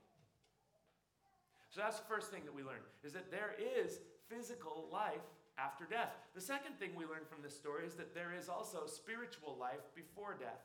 So 1.70 1.82
that's 1.82 2.00
the 2.00 2.08
first 2.08 2.32
thing 2.32 2.44
that 2.46 2.54
we 2.54 2.64
learn 2.64 2.84
is 3.04 3.14
that 3.14 3.32
there 3.32 3.56
is 3.60 4.00
physical 4.30 4.88
life 4.92 5.26
after 5.58 5.86
death. 5.86 6.14
The 6.36 6.42
second 6.42 6.78
thing 6.80 6.92
we 6.96 7.06
learn 7.06 7.26
from 7.28 7.42
this 7.42 7.56
story 7.56 7.86
is 7.86 7.94
that 7.96 8.14
there 8.14 8.32
is 8.38 8.48
also 8.48 8.86
spiritual 8.86 9.58
life 9.60 9.84
before 9.96 10.36
death. 10.40 10.64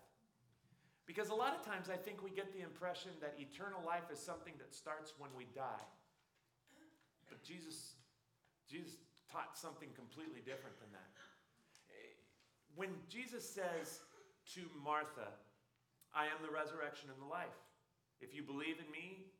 Because 1.06 1.30
a 1.30 1.34
lot 1.34 1.56
of 1.56 1.64
times 1.64 1.88
I 1.88 1.96
think 1.96 2.22
we 2.22 2.30
get 2.30 2.52
the 2.52 2.60
impression 2.60 3.12
that 3.20 3.34
eternal 3.38 3.80
life 3.84 4.12
is 4.12 4.18
something 4.18 4.52
that 4.58 4.74
starts 4.74 5.14
when 5.18 5.30
we 5.36 5.46
die. 5.54 5.86
Jesus, 7.48 7.96
Jesus 8.68 9.00
taught 9.32 9.56
something 9.56 9.88
completely 9.96 10.44
different 10.44 10.76
than 10.76 10.92
that. 10.92 11.08
When 12.76 12.92
Jesus 13.08 13.40
says 13.48 14.04
to 14.52 14.68
Martha, 14.84 15.32
I 16.12 16.28
am 16.28 16.44
the 16.44 16.52
resurrection 16.52 17.08
and 17.08 17.16
the 17.16 17.32
life. 17.32 17.56
If 18.20 18.36
you 18.36 18.44
believe 18.44 18.76
in 18.76 18.88
me, 18.92 19.32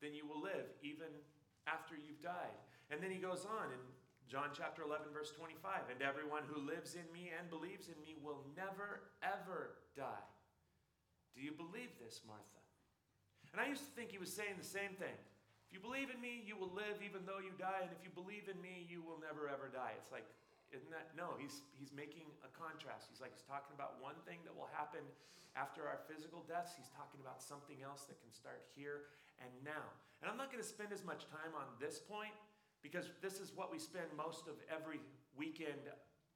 then 0.00 0.16
you 0.16 0.24
will 0.24 0.40
live 0.40 0.72
even 0.80 1.12
after 1.68 2.00
you've 2.00 2.24
died. 2.24 2.56
And 2.88 3.04
then 3.04 3.12
he 3.12 3.20
goes 3.20 3.44
on 3.44 3.76
in 3.76 3.82
John 4.24 4.56
chapter 4.56 4.80
11, 4.80 5.12
verse 5.12 5.30
25 5.36 5.92
and 5.92 6.00
everyone 6.00 6.48
who 6.48 6.64
lives 6.64 6.96
in 6.96 7.04
me 7.12 7.28
and 7.28 7.52
believes 7.52 7.92
in 7.92 7.98
me 8.00 8.16
will 8.24 8.40
never, 8.56 9.12
ever 9.20 9.76
die. 9.92 10.24
Do 11.36 11.44
you 11.44 11.52
believe 11.52 11.92
this, 12.00 12.24
Martha? 12.24 12.62
And 13.52 13.60
I 13.60 13.68
used 13.68 13.84
to 13.84 13.92
think 13.92 14.10
he 14.10 14.22
was 14.22 14.32
saying 14.32 14.56
the 14.56 14.64
same 14.64 14.96
thing. 14.96 15.18
If 15.70 15.78
you 15.78 15.82
believe 15.86 16.10
in 16.10 16.18
me, 16.18 16.42
you 16.42 16.58
will 16.58 16.74
live 16.74 16.98
even 16.98 17.22
though 17.22 17.38
you 17.38 17.54
die, 17.54 17.86
and 17.86 17.94
if 17.94 18.02
you 18.02 18.10
believe 18.10 18.50
in 18.50 18.58
me, 18.58 18.90
you 18.90 19.06
will 19.06 19.22
never 19.22 19.46
ever 19.46 19.70
die. 19.70 19.94
It's 19.94 20.10
like, 20.10 20.26
isn't 20.74 20.90
that? 20.90 21.14
No, 21.14 21.38
he's, 21.38 21.62
he's 21.78 21.94
making 21.94 22.26
a 22.42 22.50
contrast. 22.50 23.06
He's 23.06 23.22
like, 23.22 23.30
he's 23.30 23.46
talking 23.46 23.70
about 23.78 24.02
one 24.02 24.18
thing 24.26 24.42
that 24.42 24.50
will 24.50 24.66
happen 24.74 25.06
after 25.54 25.86
our 25.86 26.02
physical 26.10 26.42
deaths. 26.42 26.74
He's 26.74 26.90
talking 26.90 27.22
about 27.22 27.38
something 27.38 27.86
else 27.86 28.10
that 28.10 28.18
can 28.18 28.34
start 28.34 28.66
here 28.74 29.14
and 29.38 29.50
now. 29.62 29.86
And 30.18 30.26
I'm 30.26 30.34
not 30.34 30.50
going 30.50 30.62
to 30.62 30.66
spend 30.66 30.90
as 30.90 31.06
much 31.06 31.30
time 31.30 31.54
on 31.54 31.70
this 31.78 32.02
point 32.02 32.34
because 32.82 33.06
this 33.22 33.38
is 33.38 33.54
what 33.54 33.70
we 33.70 33.78
spend 33.78 34.10
most 34.18 34.50
of 34.50 34.58
every 34.66 34.98
weekend 35.38 35.86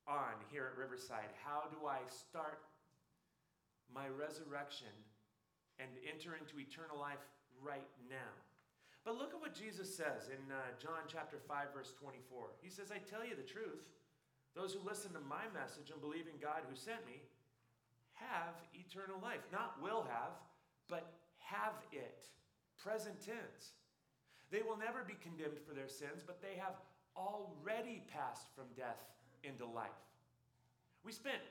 on 0.07 0.39
here 0.47 0.71
at 0.71 0.79
Riverside. 0.79 1.35
How 1.43 1.67
do 1.75 1.91
I 1.91 2.03
start 2.07 2.63
my 3.91 4.07
resurrection 4.07 4.95
and 5.83 5.91
enter 6.07 6.39
into 6.39 6.63
eternal 6.63 6.99
life 6.99 7.23
right 7.59 7.91
now? 8.07 8.31
But 9.05 9.19
look 9.19 9.35
at 9.35 9.41
what 9.41 9.55
Jesus 9.55 9.95
says 9.95 10.33
in 10.33 10.41
uh, 10.49 10.73
John 10.81 11.05
chapter 11.09 11.37
5 11.37 11.77
verse 11.77 11.93
24. 12.01 12.57
He 12.63 12.71
says, 12.71 12.91
"I 12.91 12.99
tell 12.99 13.25
you 13.25 13.37
the 13.37 13.45
truth, 13.45 13.85
those 14.55 14.73
who 14.73 14.81
listen 14.87 15.13
to 15.13 15.21
my 15.21 15.45
message 15.53 15.91
and 15.91 16.01
believe 16.01 16.27
in 16.31 16.41
God 16.41 16.63
who 16.69 16.75
sent 16.75 17.05
me 17.07 17.21
have 18.15 18.55
eternal 18.73 19.19
life. 19.21 19.43
Not 19.51 19.77
will 19.83 20.07
have, 20.09 20.39
but 20.89 21.13
have 21.43 21.75
it. 21.93 22.27
Present 22.79 23.21
tense. 23.21 23.75
They 24.51 24.63
will 24.63 24.79
never 24.79 25.03
be 25.03 25.19
condemned 25.19 25.59
for 25.67 25.75
their 25.75 25.89
sins, 25.89 26.23
but 26.25 26.41
they 26.41 26.55
have 26.59 26.79
already 27.17 28.03
passed 28.07 28.47
from 28.55 28.71
death 28.77 29.03
into 29.43 29.67
life. 29.67 29.99
We 31.03 31.13
spent 31.13 31.43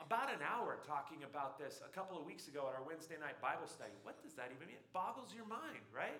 about 0.00 0.34
an 0.34 0.42
hour 0.42 0.82
talking 0.82 1.22
about 1.22 1.58
this 1.58 1.80
a 1.86 1.92
couple 1.94 2.18
of 2.18 2.26
weeks 2.26 2.48
ago 2.48 2.66
at 2.66 2.74
our 2.74 2.82
Wednesday 2.82 3.14
night 3.22 3.38
Bible 3.40 3.70
study. 3.70 3.94
What 4.02 4.18
does 4.22 4.34
that 4.34 4.50
even 4.50 4.66
mean? 4.66 4.82
It 4.82 4.92
boggles 4.92 5.30
your 5.30 5.46
mind, 5.46 5.86
right? 5.94 6.18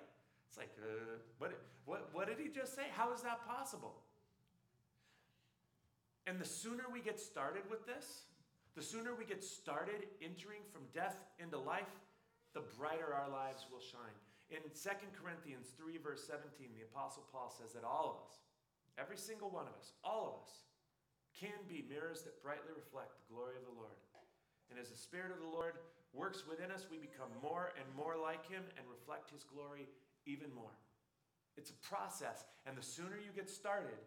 It's 0.52 0.60
like, 0.60 0.76
uh, 0.84 1.16
what, 1.40 1.56
what, 1.88 2.12
what 2.12 2.28
did 2.28 2.36
he 2.36 2.52
just 2.52 2.76
say? 2.76 2.84
How 2.92 3.08
is 3.16 3.24
that 3.24 3.40
possible? 3.48 3.96
And 6.28 6.36
the 6.36 6.44
sooner 6.44 6.84
we 6.92 7.00
get 7.00 7.16
started 7.16 7.64
with 7.72 7.88
this, 7.88 8.28
the 8.76 8.84
sooner 8.84 9.16
we 9.16 9.24
get 9.24 9.40
started 9.40 10.04
entering 10.20 10.60
from 10.68 10.84
death 10.92 11.16
into 11.40 11.56
life, 11.56 11.88
the 12.52 12.60
brighter 12.76 13.16
our 13.16 13.32
lives 13.32 13.64
will 13.72 13.80
shine. 13.80 14.12
In 14.52 14.60
2 14.60 14.92
Corinthians 15.16 15.72
3, 15.80 15.96
verse 16.04 16.28
17, 16.28 16.68
the 16.76 16.84
Apostle 16.84 17.24
Paul 17.32 17.48
says 17.48 17.72
that 17.72 17.88
all 17.88 18.12
of 18.12 18.28
us, 18.28 18.44
every 19.00 19.16
single 19.16 19.48
one 19.48 19.64
of 19.64 19.72
us, 19.80 19.96
all 20.04 20.36
of 20.36 20.44
us, 20.44 20.68
can 21.32 21.56
be 21.64 21.80
mirrors 21.88 22.28
that 22.28 22.44
brightly 22.44 22.76
reflect 22.76 23.16
the 23.16 23.32
glory 23.32 23.56
of 23.56 23.64
the 23.64 23.72
Lord. 23.72 23.96
And 24.68 24.76
as 24.76 24.92
the 24.92 25.00
Spirit 25.00 25.32
of 25.32 25.40
the 25.40 25.48
Lord 25.48 25.80
works 26.12 26.44
within 26.44 26.68
us, 26.68 26.92
we 26.92 27.00
become 27.00 27.32
more 27.40 27.72
and 27.80 27.88
more 27.96 28.20
like 28.20 28.44
Him 28.52 28.60
and 28.76 28.84
reflect 28.84 29.32
His 29.32 29.48
glory 29.48 29.88
even 30.26 30.52
more. 30.54 30.74
It's 31.56 31.70
a 31.70 31.78
process, 31.84 32.44
and 32.64 32.76
the 32.76 32.82
sooner 32.82 33.16
you 33.16 33.32
get 33.34 33.50
started 33.50 33.98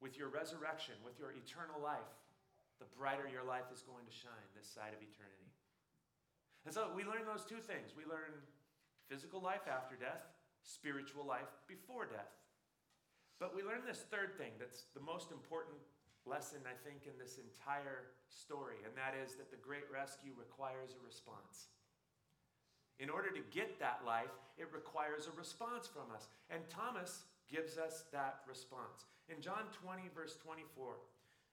with 0.00 0.16
your 0.16 0.28
resurrection, 0.28 0.94
with 1.04 1.18
your 1.18 1.34
eternal 1.34 1.82
life, 1.82 2.12
the 2.78 2.86
brighter 2.96 3.26
your 3.26 3.42
life 3.44 3.66
is 3.74 3.82
going 3.82 4.06
to 4.06 4.14
shine 4.14 4.48
this 4.54 4.70
side 4.70 4.94
of 4.94 5.02
eternity. 5.02 5.50
And 6.64 6.72
so 6.72 6.90
we 6.94 7.02
learn 7.02 7.26
those 7.26 7.44
two 7.44 7.58
things. 7.58 7.92
We 7.98 8.06
learn 8.06 8.38
physical 9.10 9.42
life 9.42 9.66
after 9.66 9.98
death, 9.98 10.22
spiritual 10.62 11.26
life 11.26 11.50
before 11.66 12.06
death. 12.06 12.30
But 13.40 13.54
we 13.54 13.62
learn 13.62 13.86
this 13.86 14.06
third 14.10 14.38
thing 14.38 14.54
that's 14.58 14.90
the 14.94 15.02
most 15.02 15.30
important 15.30 15.78
lesson, 16.26 16.60
I 16.66 16.76
think, 16.86 17.06
in 17.06 17.16
this 17.16 17.38
entire 17.38 18.14
story, 18.28 18.84
and 18.84 18.92
that 18.98 19.16
is 19.16 19.34
that 19.40 19.50
the 19.50 19.56
great 19.58 19.86
rescue 19.88 20.36
requires 20.36 20.92
a 20.92 21.00
response. 21.00 21.72
In 22.98 23.10
order 23.10 23.30
to 23.30 23.42
get 23.54 23.78
that 23.78 24.02
life, 24.04 24.34
it 24.58 24.68
requires 24.74 25.30
a 25.30 25.38
response 25.38 25.86
from 25.86 26.10
us. 26.10 26.26
And 26.50 26.66
Thomas 26.68 27.24
gives 27.46 27.78
us 27.78 28.04
that 28.12 28.42
response. 28.46 29.06
In 29.30 29.40
John 29.40 29.70
20, 29.70 30.10
verse 30.14 30.36
24, 30.42 30.98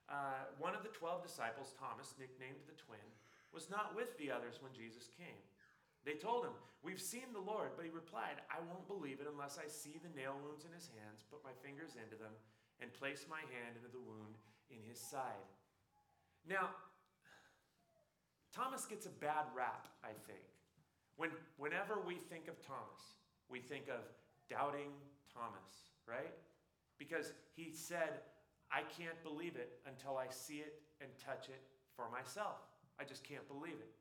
uh, 0.10 0.50
one 0.58 0.74
of 0.74 0.82
the 0.82 0.94
12 0.94 1.22
disciples, 1.22 1.74
Thomas, 1.78 2.14
nicknamed 2.18 2.66
the 2.66 2.78
twin, 2.78 3.06
was 3.54 3.70
not 3.70 3.96
with 3.96 4.18
the 4.18 4.30
others 4.30 4.58
when 4.62 4.74
Jesus 4.74 5.10
came. 5.14 5.40
They 6.06 6.18
told 6.18 6.46
him, 6.46 6.54
We've 6.86 7.02
seen 7.02 7.34
the 7.34 7.42
Lord, 7.42 7.74
but 7.74 7.86
he 7.86 7.90
replied, 7.90 8.46
I 8.46 8.62
won't 8.62 8.86
believe 8.86 9.18
it 9.18 9.26
unless 9.26 9.58
I 9.58 9.66
see 9.66 9.98
the 9.98 10.14
nail 10.14 10.38
wounds 10.38 10.62
in 10.62 10.70
his 10.70 10.86
hands, 10.94 11.26
put 11.26 11.42
my 11.42 11.54
fingers 11.66 11.98
into 11.98 12.14
them, 12.14 12.30
and 12.78 12.94
place 12.94 13.26
my 13.26 13.42
hand 13.50 13.74
into 13.74 13.90
the 13.90 14.06
wound 14.06 14.38
in 14.70 14.78
his 14.86 15.02
side. 15.02 15.50
Now, 16.46 16.70
Thomas 18.54 18.86
gets 18.86 19.10
a 19.10 19.18
bad 19.18 19.50
rap, 19.58 19.90
I 20.06 20.14
think. 20.30 20.46
When, 21.18 21.32
whenever 21.58 22.00
we 22.06 22.16
think 22.16 22.48
of 22.48 22.62
Thomas, 22.66 23.16
we 23.50 23.60
think 23.60 23.88
of 23.88 24.02
doubting 24.50 24.92
Thomas, 25.34 25.94
right? 26.08 26.34
Because 26.98 27.32
he 27.56 27.72
said, 27.72 28.22
I 28.72 28.82
can't 28.98 29.22
believe 29.24 29.56
it 29.56 29.80
until 29.88 30.18
I 30.18 30.28
see 30.30 30.60
it 30.60 30.82
and 31.02 31.10
touch 31.24 31.50
it 31.50 31.62
for 31.96 32.10
myself. 32.10 32.60
I 33.00 33.04
just 33.04 33.24
can't 33.24 33.48
believe 33.48 33.80
it. 33.80 33.92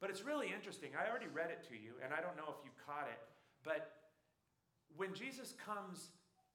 But 0.00 0.10
it's 0.10 0.22
really 0.22 0.52
interesting. 0.54 0.90
I 0.94 1.10
already 1.10 1.26
read 1.26 1.50
it 1.50 1.66
to 1.68 1.74
you, 1.74 1.98
and 2.04 2.12
I 2.12 2.20
don't 2.20 2.36
know 2.36 2.54
if 2.54 2.64
you 2.64 2.70
caught 2.86 3.08
it, 3.10 3.18
but 3.64 3.98
when 4.96 5.14
Jesus 5.14 5.54
comes 5.64 6.10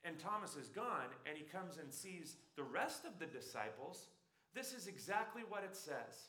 and 0.05 0.19
Thomas 0.19 0.55
is 0.55 0.67
gone, 0.67 1.11
and 1.25 1.37
he 1.37 1.43
comes 1.43 1.77
and 1.77 1.91
sees 1.91 2.35
the 2.57 2.63
rest 2.63 3.05
of 3.05 3.19
the 3.19 3.25
disciples, 3.25 4.07
this 4.53 4.73
is 4.73 4.87
exactly 4.87 5.43
what 5.47 5.63
it 5.63 5.75
says 5.75 6.27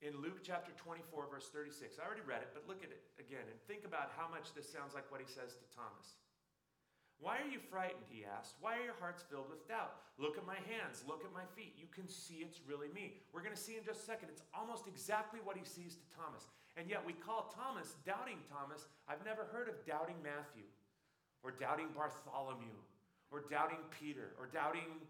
in 0.00 0.16
Luke 0.24 0.40
chapter 0.40 0.72
24, 0.80 1.28
verse 1.28 1.52
36. 1.52 2.00
I 2.00 2.06
already 2.08 2.24
read 2.24 2.40
it, 2.40 2.56
but 2.56 2.64
look 2.64 2.80
at 2.80 2.88
it 2.88 3.04
again 3.20 3.44
and 3.44 3.56
think 3.68 3.84
about 3.84 4.16
how 4.16 4.28
much 4.32 4.56
this 4.56 4.64
sounds 4.64 4.96
like 4.96 5.04
what 5.12 5.20
he 5.20 5.28
says 5.28 5.52
to 5.60 5.66
Thomas. 5.76 6.16
Why 7.20 7.36
are 7.36 7.52
you 7.52 7.60
frightened? 7.60 8.08
He 8.08 8.24
asked. 8.24 8.56
Why 8.64 8.80
are 8.80 8.84
your 8.88 8.96
hearts 8.96 9.20
filled 9.20 9.52
with 9.52 9.68
doubt? 9.68 10.00
Look 10.16 10.40
at 10.40 10.48
my 10.48 10.56
hands. 10.64 11.04
Look 11.04 11.20
at 11.20 11.36
my 11.36 11.44
feet. 11.52 11.76
You 11.76 11.84
can 11.92 12.08
see 12.08 12.40
it's 12.40 12.64
really 12.64 12.88
me. 12.96 13.20
We're 13.28 13.44
going 13.44 13.52
to 13.52 13.60
see 13.60 13.76
in 13.76 13.84
just 13.84 14.00
a 14.00 14.08
second. 14.08 14.32
It's 14.32 14.40
almost 14.56 14.88
exactly 14.88 15.36
what 15.44 15.60
he 15.60 15.64
sees 15.68 16.00
to 16.00 16.06
Thomas. 16.16 16.48
And 16.80 16.88
yet 16.88 17.04
we 17.04 17.12
call 17.12 17.52
Thomas 17.52 18.00
doubting 18.08 18.40
Thomas. 18.48 18.88
I've 19.04 19.20
never 19.20 19.44
heard 19.52 19.68
of 19.68 19.76
doubting 19.84 20.16
Matthew 20.24 20.64
or 21.44 21.52
doubting 21.52 21.92
Bartholomew 21.92 22.72
or 23.28 23.44
doubting 23.52 23.84
Peter 23.92 24.32
or 24.40 24.48
doubting 24.48 25.04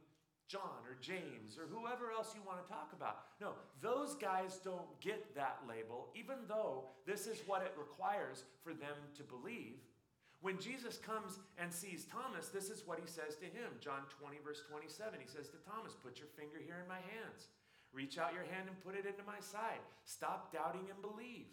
John 0.50 0.82
or 0.82 0.98
James 1.00 1.54
or 1.54 1.70
whoever 1.70 2.10
else 2.10 2.34
you 2.34 2.42
want 2.42 2.58
to 2.58 2.66
talk 2.66 2.90
about. 2.90 3.38
No, 3.40 3.54
those 3.78 4.18
guys 4.18 4.58
don't 4.58 4.90
get 5.00 5.30
that 5.38 5.62
label, 5.68 6.10
even 6.18 6.42
though 6.50 6.90
this 7.06 7.30
is 7.30 7.38
what 7.46 7.62
it 7.62 7.78
requires 7.78 8.42
for 8.66 8.74
them 8.74 8.98
to 9.14 9.22
believe. 9.22 9.78
When 10.42 10.58
Jesus 10.58 10.98
comes 10.98 11.38
and 11.54 11.70
sees 11.70 12.10
Thomas, 12.10 12.48
this 12.48 12.66
is 12.66 12.82
what 12.82 12.98
he 12.98 13.06
says 13.06 13.38
to 13.38 13.46
him. 13.46 13.78
John 13.78 14.02
20, 14.18 14.42
verse 14.42 14.66
27. 14.66 15.22
He 15.22 15.30
says 15.30 15.46
to 15.54 15.62
Thomas, 15.62 15.94
Put 15.94 16.18
your 16.18 16.32
finger 16.34 16.58
here 16.58 16.82
in 16.82 16.88
my 16.90 16.98
hands. 17.14 17.46
Reach 17.92 18.18
out 18.18 18.34
your 18.34 18.48
hand 18.50 18.66
and 18.66 18.82
put 18.82 18.98
it 18.98 19.06
into 19.06 19.22
my 19.22 19.38
side. 19.38 19.84
Stop 20.02 20.50
doubting 20.50 20.90
and 20.90 20.98
believe. 20.98 21.46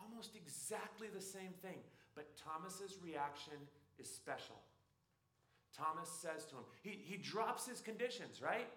Almost 0.00 0.36
exactly 0.36 1.08
the 1.12 1.20
same 1.20 1.52
thing. 1.60 1.84
But 2.14 2.32
Thomas's 2.40 2.96
reaction 3.04 3.60
is 3.98 4.08
special. 4.08 4.56
Thomas 5.76 6.08
says 6.08 6.46
to 6.46 6.56
him, 6.56 6.64
he, 6.82 6.98
he 7.02 7.16
drops 7.16 7.66
his 7.66 7.80
conditions, 7.80 8.40
right? 8.40 8.68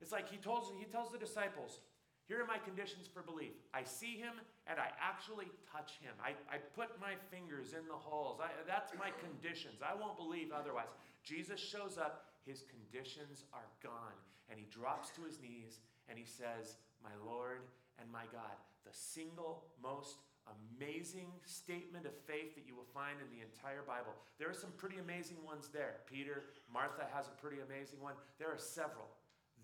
It's 0.00 0.12
like 0.12 0.30
he, 0.30 0.36
tells 0.36 0.72
he 0.78 0.86
tells 0.86 1.10
the 1.12 1.18
disciples, 1.18 1.80
here 2.28 2.42
are 2.42 2.46
my 2.46 2.58
conditions 2.58 3.08
for 3.08 3.22
belief. 3.22 3.56
I 3.72 3.84
see 3.84 4.16
him 4.16 4.36
and 4.66 4.78
I 4.78 4.92
actually 5.00 5.48
touch 5.72 5.96
him. 6.00 6.12
I, 6.20 6.36
I 6.52 6.58
put 6.76 7.00
my 7.00 7.16
fingers 7.32 7.72
in 7.72 7.88
the 7.88 7.96
holes. 7.96 8.38
I, 8.38 8.52
that's 8.66 8.92
my 8.98 9.08
conditions. 9.16 9.80
I 9.80 9.96
won't 9.96 10.16
believe 10.16 10.52
otherwise. 10.52 10.92
Jesus 11.24 11.58
shows 11.58 11.96
up, 11.96 12.28
his 12.44 12.64
conditions 12.68 13.44
are 13.52 13.68
gone. 13.82 14.16
And 14.50 14.60
he 14.60 14.66
drops 14.68 15.08
to 15.16 15.24
his 15.24 15.40
knees 15.40 15.80
and 16.08 16.18
he 16.18 16.24
says, 16.24 16.76
My 17.02 17.16
Lord 17.24 17.64
and 17.98 18.12
my 18.12 18.24
God. 18.30 18.56
The 18.84 18.92
single 18.92 19.64
most 19.82 20.20
amazing 20.56 21.28
statement 21.44 22.06
of 22.06 22.14
faith 22.26 22.54
that 22.54 22.66
you 22.66 22.76
will 22.76 22.88
find 22.94 23.20
in 23.20 23.28
the 23.34 23.44
entire 23.44 23.82
Bible. 23.82 24.14
There 24.38 24.48
are 24.48 24.56
some 24.56 24.72
pretty 24.76 24.98
amazing 24.98 25.42
ones 25.44 25.68
there. 25.68 26.06
Peter, 26.06 26.54
Martha 26.72 27.04
has 27.12 27.28
a 27.28 27.38
pretty 27.40 27.58
amazing 27.60 28.00
one. 28.00 28.14
There 28.38 28.48
are 28.48 28.60
several. 28.60 29.10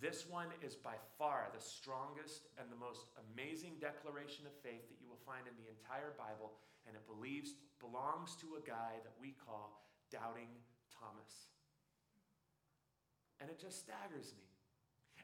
This 0.00 0.26
one 0.28 0.50
is 0.60 0.74
by 0.74 0.98
far 1.18 1.48
the 1.54 1.62
strongest 1.62 2.50
and 2.58 2.66
the 2.68 2.76
most 2.76 3.06
amazing 3.30 3.78
declaration 3.80 4.44
of 4.44 4.52
faith 4.60 4.90
that 4.90 5.00
you 5.00 5.08
will 5.08 5.22
find 5.24 5.46
in 5.46 5.54
the 5.56 5.70
entire 5.70 6.12
Bible, 6.18 6.58
and 6.86 6.96
it 6.96 7.06
believes 7.06 7.54
belongs 7.78 8.34
to 8.42 8.58
a 8.58 8.66
guy 8.66 8.98
that 9.04 9.14
we 9.20 9.34
call 9.38 9.80
Doubting 10.10 10.50
Thomas. 10.90 11.54
And 13.40 13.50
it 13.50 13.60
just 13.60 13.80
staggers 13.80 14.32
me. 14.36 14.48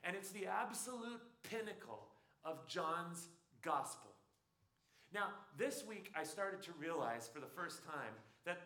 And 0.05 0.17
it's 0.17 0.31
the 0.31 0.47
absolute 0.47 1.21
pinnacle 1.43 2.09
of 2.45 2.67
John's 2.67 3.29
gospel. 3.63 4.10
Now, 5.13 5.35
this 5.59 5.85
week 5.87 6.13
I 6.15 6.23
started 6.23 6.63
to 6.63 6.73
realize 6.79 7.29
for 7.33 7.41
the 7.41 7.51
first 7.51 7.85
time 7.85 8.15
that 8.47 8.61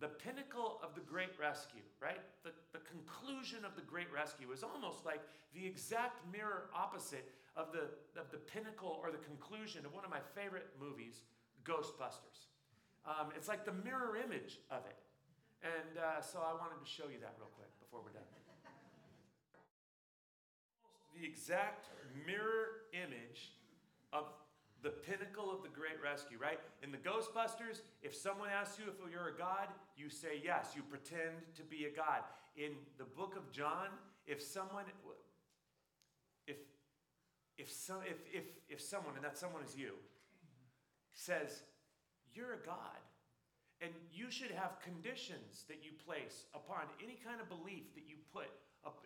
the 0.00 0.08
pinnacle 0.08 0.80
of 0.82 0.94
the 0.94 1.00
great 1.00 1.38
rescue, 1.38 1.84
right? 2.00 2.18
The, 2.42 2.50
the 2.72 2.80
conclusion 2.88 3.64
of 3.64 3.76
the 3.76 3.82
great 3.82 4.10
rescue 4.12 4.50
is 4.52 4.62
almost 4.62 5.04
like 5.04 5.20
the 5.54 5.64
exact 5.64 6.24
mirror 6.32 6.70
opposite 6.74 7.30
of 7.56 7.70
the, 7.70 7.92
of 8.18 8.30
the 8.32 8.38
pinnacle 8.38 8.98
or 9.02 9.12
the 9.12 9.22
conclusion 9.22 9.84
of 9.86 9.92
one 9.92 10.04
of 10.04 10.10
my 10.10 10.24
favorite 10.34 10.72
movies, 10.80 11.22
Ghostbusters. 11.64 12.50
Um, 13.06 13.30
it's 13.36 13.46
like 13.46 13.64
the 13.64 13.76
mirror 13.84 14.16
image 14.16 14.58
of 14.70 14.84
it. 14.88 14.96
And 15.62 16.00
uh, 16.00 16.20
so 16.20 16.40
I 16.40 16.52
wanted 16.52 16.80
to 16.82 16.88
show 16.88 17.04
you 17.12 17.20
that 17.20 17.36
real 17.38 17.52
quick 17.54 17.70
before 17.78 18.00
we're 18.02 18.12
done. 18.12 18.28
the 21.14 21.24
exact 21.24 21.86
mirror 22.26 22.90
image 22.92 23.52
of 24.12 24.26
the 24.84 24.90
pinnacle 24.90 25.50
of 25.50 25.62
the 25.62 25.72
great 25.72 25.96
rescue, 26.04 26.36
right? 26.38 26.60
In 26.82 26.92
the 26.92 27.00
Ghostbusters, 27.00 27.80
if 28.02 28.14
someone 28.14 28.50
asks 28.52 28.78
you 28.78 28.84
if 28.84 29.00
you're 29.10 29.28
a 29.28 29.38
god, 29.38 29.68
you 29.96 30.10
say 30.10 30.42
yes. 30.44 30.72
You 30.76 30.82
pretend 30.82 31.40
to 31.56 31.62
be 31.62 31.86
a 31.86 31.90
god. 31.90 32.20
In 32.54 32.72
the 32.98 33.04
book 33.04 33.34
of 33.34 33.50
John, 33.50 33.88
if 34.26 34.42
someone 34.42 34.84
if 36.46 36.56
if 37.56 37.72
some 37.72 38.00
if 38.04 38.20
if 38.30 38.44
if 38.68 38.80
someone 38.80 39.16
and 39.16 39.24
that 39.24 39.38
someone 39.38 39.62
is 39.64 39.74
you 39.74 39.94
says 41.14 41.62
you're 42.34 42.52
a 42.52 42.66
god 42.66 43.00
and 43.80 43.90
you 44.12 44.30
should 44.30 44.50
have 44.50 44.80
conditions 44.80 45.64
that 45.68 45.78
you 45.82 45.92
place 46.06 46.44
upon 46.54 46.84
any 47.02 47.18
kind 47.24 47.40
of 47.40 47.48
belief 47.48 47.94
that 47.94 48.04
you 48.06 48.16
put 48.32 48.48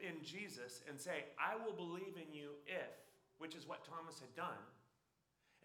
in 0.02 0.24
Jesus 0.24 0.82
and 0.88 0.98
say, 0.98 1.26
I 1.38 1.54
will 1.54 1.72
believe 1.72 2.14
in 2.16 2.34
you 2.34 2.50
if, 2.66 2.90
which 3.38 3.54
is 3.54 3.66
what 3.66 3.84
Thomas 3.84 4.18
had 4.18 4.34
done 4.34 4.58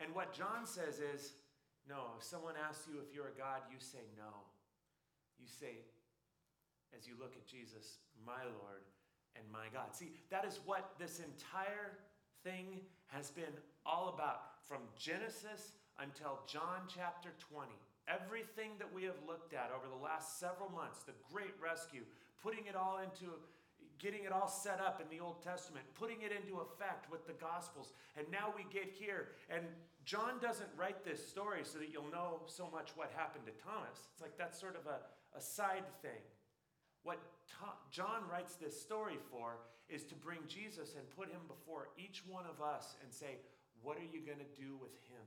and 0.02 0.14
what 0.14 0.34
John 0.34 0.66
says 0.66 1.00
is 1.00 1.34
no, 1.88 2.16
if 2.18 2.24
someone 2.24 2.56
asks 2.56 2.88
you 2.88 3.00
if 3.04 3.14
you're 3.14 3.28
a 3.28 3.38
God, 3.38 3.62
you 3.70 3.78
say 3.80 4.08
no. 4.16 4.48
You 5.40 5.48
say, 5.48 5.84
as 6.98 7.08
you 7.08 7.16
look 7.20 7.36
at 7.36 7.46
Jesus, 7.46 8.00
my 8.26 8.40
Lord 8.44 8.88
and 9.36 9.44
my 9.52 9.68
God. 9.74 9.92
See, 9.92 10.14
that 10.30 10.46
is 10.46 10.60
what 10.66 10.96
this 10.98 11.20
entire 11.20 12.00
thing 12.44 12.80
has 13.08 13.32
been 13.32 13.52
all 13.86 14.14
about 14.16 14.64
from 14.64 14.80
Genesis 14.98 15.74
until 16.00 16.40
John 16.48 16.88
chapter 16.88 17.30
20. 17.52 17.72
Everything 18.08 18.72
that 18.80 18.92
we 18.94 19.04
have 19.04 19.20
looked 19.28 19.54
at 19.54 19.72
over 19.76 19.88
the 19.88 20.04
last 20.04 20.40
several 20.40 20.70
months, 20.70 21.04
the 21.04 21.16
great 21.32 21.56
rescue, 21.62 22.04
putting 22.42 22.68
it 22.68 22.76
all 22.76 23.00
into 23.00 23.32
getting 24.04 24.26
it 24.26 24.34
all 24.34 24.50
set 24.50 24.82
up 24.84 25.00
in 25.00 25.08
the 25.08 25.24
Old 25.24 25.42
Testament, 25.42 25.86
putting 25.96 26.22
it 26.22 26.36
into 26.36 26.60
effect 26.60 27.10
with 27.10 27.26
the 27.26 27.32
Gospels. 27.40 27.94
And 28.18 28.28
now 28.30 28.54
we 28.54 28.68
get 28.68 28.92
here, 28.92 29.30
and 29.50 29.64
John 30.04 30.44
doesn't 30.44 30.68
write 30.76 31.06
this 31.06 31.26
story 31.26 31.62
so 31.64 31.80
that 31.80 31.88
you'll 31.90 32.12
know 32.12 32.42
so 32.46 32.68
much 32.70 32.92
what 32.96 33.10
happened 33.16 33.46
to 33.48 33.56
Thomas. 33.64 34.12
It's 34.12 34.22
like 34.22 34.38
that's 34.38 34.60
sort 34.60 34.76
of 34.76 34.86
a, 34.88 35.00
a 35.38 35.42
side 35.42 35.88
thing. 36.02 36.20
What 37.04 37.20
John 37.92 38.28
writes 38.30 38.56
this 38.56 38.80
story 38.80 39.18
for 39.32 39.56
is 39.88 40.04
to 40.06 40.16
bring 40.16 40.40
Jesus 40.50 40.96
and 40.96 41.10
put 41.16 41.32
him 41.32 41.42
before 41.48 41.88
each 41.98 42.24
one 42.28 42.44
of 42.46 42.62
us 42.62 42.96
and 43.02 43.12
say, 43.12 43.40
What 43.82 43.98
are 43.98 44.04
you 44.12 44.20
going 44.26 44.40
to 44.40 44.62
do 44.62 44.76
with 44.76 44.92
him? 45.08 45.24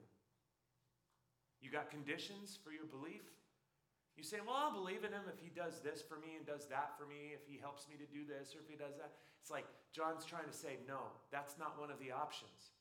You 1.62 1.71
got 1.71 1.91
conditions 1.91 2.59
for 2.62 2.73
your 2.73 2.85
belief? 2.85 3.25
You 4.16 4.24
say, 4.24 4.40
well, 4.40 4.57
I'll 4.57 4.72
believe 4.72 5.05
in 5.05 5.12
him 5.12 5.29
if 5.29 5.37
he 5.37 5.52
does 5.52 5.85
this 5.85 6.00
for 6.00 6.16
me 6.16 6.40
and 6.40 6.48
does 6.48 6.64
that 6.72 6.96
for 6.96 7.05
me, 7.05 7.37
if 7.37 7.44
he 7.44 7.61
helps 7.61 7.85
me 7.85 8.00
to 8.00 8.09
do 8.09 8.24
this 8.24 8.57
or 8.57 8.64
if 8.64 8.68
he 8.68 8.81
does 8.81 8.96
that. 8.96 9.12
It's 9.44 9.52
like 9.52 9.68
John's 9.92 10.24
trying 10.24 10.48
to 10.48 10.57
say, 10.57 10.81
no, 10.88 11.12
that's 11.29 11.61
not 11.61 11.76
one 11.76 11.92
of 11.92 12.00
the 12.00 12.16
options. 12.16 12.72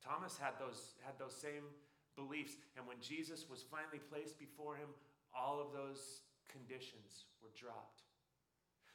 Thomas 0.00 0.40
had 0.40 0.56
those, 0.56 0.96
had 1.04 1.20
those 1.20 1.36
same 1.36 1.68
beliefs. 2.16 2.56
And 2.80 2.88
when 2.88 2.96
Jesus 3.04 3.44
was 3.44 3.60
finally 3.60 4.00
placed 4.00 4.40
before 4.40 4.72
him, 4.72 4.88
all 5.36 5.60
of 5.60 5.76
those 5.76 6.24
conditions 6.48 7.28
were 7.44 7.52
dropped. 7.52 8.08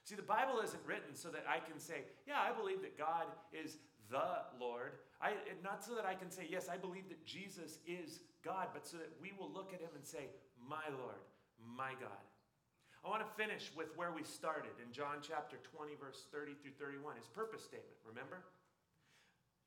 See, 0.09 0.17
the 0.17 0.25
Bible 0.25 0.65
isn't 0.65 0.81
written 0.89 1.13
so 1.13 1.29
that 1.29 1.45
I 1.45 1.61
can 1.61 1.77
say, 1.77 2.09
yeah, 2.25 2.41
I 2.41 2.49
believe 2.49 2.81
that 2.81 2.97
God 2.97 3.29
is 3.53 3.77
the 4.09 4.41
Lord. 4.57 4.97
I, 5.21 5.37
not 5.63 5.85
so 5.85 5.93
that 5.93 6.05
I 6.05 6.17
can 6.17 6.33
say, 6.33 6.49
yes, 6.49 6.65
I 6.65 6.77
believe 6.77 7.09
that 7.09 7.21
Jesus 7.25 7.77
is 7.85 8.25
God, 8.43 8.73
but 8.73 8.85
so 8.85 8.97
that 8.97 9.09
we 9.21 9.33
will 9.37 9.49
look 9.49 9.69
at 9.73 9.81
him 9.81 9.93
and 9.93 10.05
say, 10.05 10.33
my 10.57 10.85
Lord 10.89 11.21
my 11.65 11.97
God. 11.97 12.25
I 13.01 13.10
want 13.10 13.21
to 13.21 13.38
finish 13.38 13.69
with 13.78 13.93
where 13.93 14.10
we 14.13 14.25
started 14.25 14.73
in 14.82 14.89
John 14.89 15.21
chapter 15.21 15.62
20, 15.62 15.93
verse 15.97 16.25
30 16.34 16.58
through 16.58 16.78
31, 16.78 17.17
his 17.17 17.30
purpose 17.30 17.62
statement, 17.62 17.97
remember? 18.01 18.41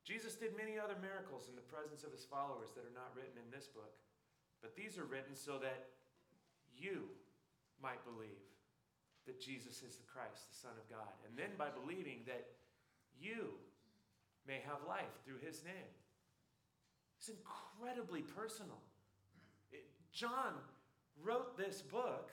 Jesus 0.02 0.34
did 0.34 0.58
many 0.58 0.74
other 0.74 0.98
miracles 0.98 1.46
in 1.46 1.54
the 1.54 1.70
presence 1.70 2.02
of 2.02 2.10
his 2.10 2.26
followers 2.26 2.74
that 2.74 2.82
are 2.82 2.96
not 2.98 3.14
written 3.14 3.38
in 3.38 3.46
this 3.54 3.70
book, 3.70 3.94
but 4.58 4.74
these 4.74 4.98
are 4.98 5.06
written 5.06 5.38
so 5.38 5.60
that 5.62 5.94
you 6.74 7.06
might 7.78 8.02
believe 8.02 8.42
that 9.28 9.38
Jesus 9.38 9.86
is 9.86 10.00
the 10.00 10.08
Christ, 10.08 10.50
the 10.50 10.58
Son 10.58 10.74
of 10.74 10.86
God. 10.90 11.12
And 11.28 11.38
then 11.38 11.54
by 11.54 11.70
believing 11.70 12.26
that 12.26 12.58
you 13.20 13.54
may 14.48 14.64
have 14.64 14.80
life 14.88 15.12
through 15.26 15.38
his 15.44 15.62
name. 15.62 15.92
It's 17.20 17.28
incredibly 17.28 18.22
personal. 18.22 18.80
It, 19.70 19.84
John 20.10 20.56
wrote 21.22 21.56
this 21.56 21.82
book 21.82 22.30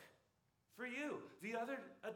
for 0.75 0.85
you. 0.85 1.17
The 1.41 1.55
other 1.55 1.79
uh, 2.03 2.09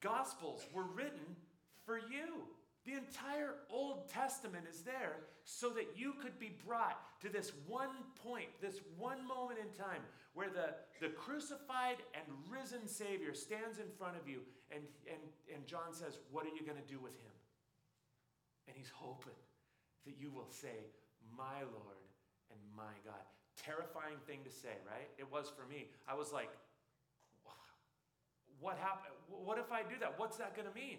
Gospels 0.00 0.64
were 0.72 0.84
written 0.84 1.36
for 1.84 1.98
you. 1.98 2.44
The 2.84 2.92
entire 2.92 3.54
Old 3.70 4.08
Testament 4.08 4.66
is 4.70 4.82
there 4.82 5.16
so 5.44 5.70
that 5.70 5.94
you 5.96 6.14
could 6.22 6.38
be 6.38 6.56
brought 6.64 7.00
to 7.20 7.28
this 7.28 7.52
one 7.66 8.04
point, 8.22 8.48
this 8.60 8.80
one 8.96 9.26
moment 9.26 9.58
in 9.58 9.66
time 9.76 10.02
where 10.34 10.48
the, 10.48 10.74
the 11.00 11.12
crucified 11.12 11.96
and 12.14 12.24
risen 12.48 12.86
Savior 12.86 13.34
stands 13.34 13.78
in 13.78 13.86
front 13.98 14.16
of 14.16 14.28
you 14.28 14.40
and, 14.70 14.82
and, 15.08 15.20
and 15.52 15.66
John 15.66 15.92
says, 15.92 16.18
What 16.30 16.44
are 16.44 16.54
you 16.54 16.62
going 16.64 16.78
to 16.78 16.92
do 16.92 17.00
with 17.00 17.14
him? 17.14 17.34
And 18.68 18.76
he's 18.76 18.92
hoping 18.94 19.38
that 20.04 20.14
you 20.20 20.30
will 20.30 20.50
say, 20.50 20.86
My 21.36 21.60
Lord 21.62 22.06
and 22.50 22.60
my 22.76 22.94
God 23.04 23.24
terrifying 23.66 24.22
thing 24.26 24.46
to 24.46 24.50
say, 24.50 24.78
right? 24.86 25.10
It 25.18 25.26
was 25.26 25.50
for 25.50 25.66
me. 25.66 25.90
I 26.06 26.14
was 26.14 26.32
like, 26.32 26.50
what 28.60 28.78
happened? 28.78 29.14
What 29.28 29.58
if 29.58 29.70
I 29.72 29.82
do 29.82 29.98
that? 30.00 30.14
What's 30.16 30.36
that 30.38 30.54
going 30.54 30.68
to 30.68 30.74
mean? 30.74 30.98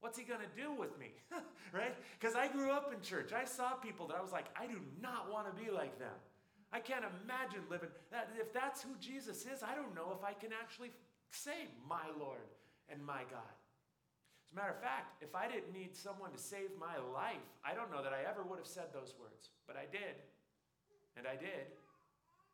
What's 0.00 0.16
he 0.16 0.24
going 0.24 0.40
to 0.40 0.54
do 0.56 0.72
with 0.72 0.98
me? 0.98 1.12
right? 1.72 1.94
Because 2.18 2.34
I 2.34 2.48
grew 2.48 2.72
up 2.72 2.92
in 2.92 3.00
church. 3.02 3.32
I 3.32 3.44
saw 3.44 3.76
people 3.76 4.08
that 4.08 4.16
I 4.16 4.22
was 4.22 4.32
like, 4.32 4.46
I 4.56 4.66
do 4.66 4.80
not 5.00 5.30
want 5.30 5.46
to 5.46 5.54
be 5.62 5.70
like 5.70 5.98
them. 5.98 6.16
I 6.72 6.80
can't 6.80 7.04
imagine 7.24 7.60
living 7.68 7.90
that. 8.10 8.30
If 8.38 8.52
that's 8.52 8.82
who 8.82 8.90
Jesus 8.98 9.44
is, 9.44 9.62
I 9.62 9.74
don't 9.74 9.94
know 9.94 10.16
if 10.16 10.24
I 10.24 10.32
can 10.32 10.50
actually 10.56 10.90
say 11.30 11.68
my 11.88 12.08
Lord 12.18 12.48
and 12.88 13.04
my 13.04 13.26
God. 13.28 13.54
As 14.46 14.52
a 14.52 14.56
matter 14.56 14.74
of 14.74 14.80
fact, 14.80 15.22
if 15.22 15.34
I 15.34 15.46
didn't 15.46 15.74
need 15.74 15.94
someone 15.94 16.32
to 16.32 16.38
save 16.38 16.70
my 16.78 16.98
life, 17.12 17.44
I 17.62 17.74
don't 17.74 17.90
know 17.90 18.02
that 18.02 18.14
I 18.14 18.26
ever 18.26 18.42
would 18.42 18.58
have 18.58 18.66
said 18.66 18.90
those 18.94 19.14
words, 19.20 19.50
but 19.66 19.76
I 19.76 19.86
did. 19.90 20.18
And 21.16 21.26
I 21.26 21.36
did. 21.36 21.70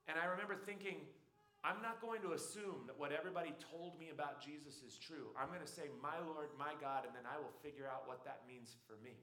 And 0.07 0.19
I 0.19 0.31
remember 0.31 0.55
thinking, 0.55 1.03
I'm 1.67 1.83
not 1.83 1.99
going 1.99 2.23
to 2.23 2.39
assume 2.39 2.87
that 2.87 2.95
what 2.95 3.11
everybody 3.11 3.51
told 3.59 3.99
me 3.99 4.15
about 4.15 4.39
Jesus 4.39 4.87
is 4.87 4.95
true. 4.95 5.35
I'm 5.35 5.51
going 5.51 5.65
to 5.65 5.67
say, 5.67 5.91
My 5.99 6.15
Lord, 6.23 6.55
my 6.55 6.79
God, 6.79 7.03
and 7.03 7.15
then 7.15 7.27
I 7.27 7.43
will 7.43 7.55
figure 7.59 7.91
out 7.91 8.07
what 8.07 8.23
that 8.23 8.47
means 8.47 8.79
for 8.87 8.95
me. 9.03 9.19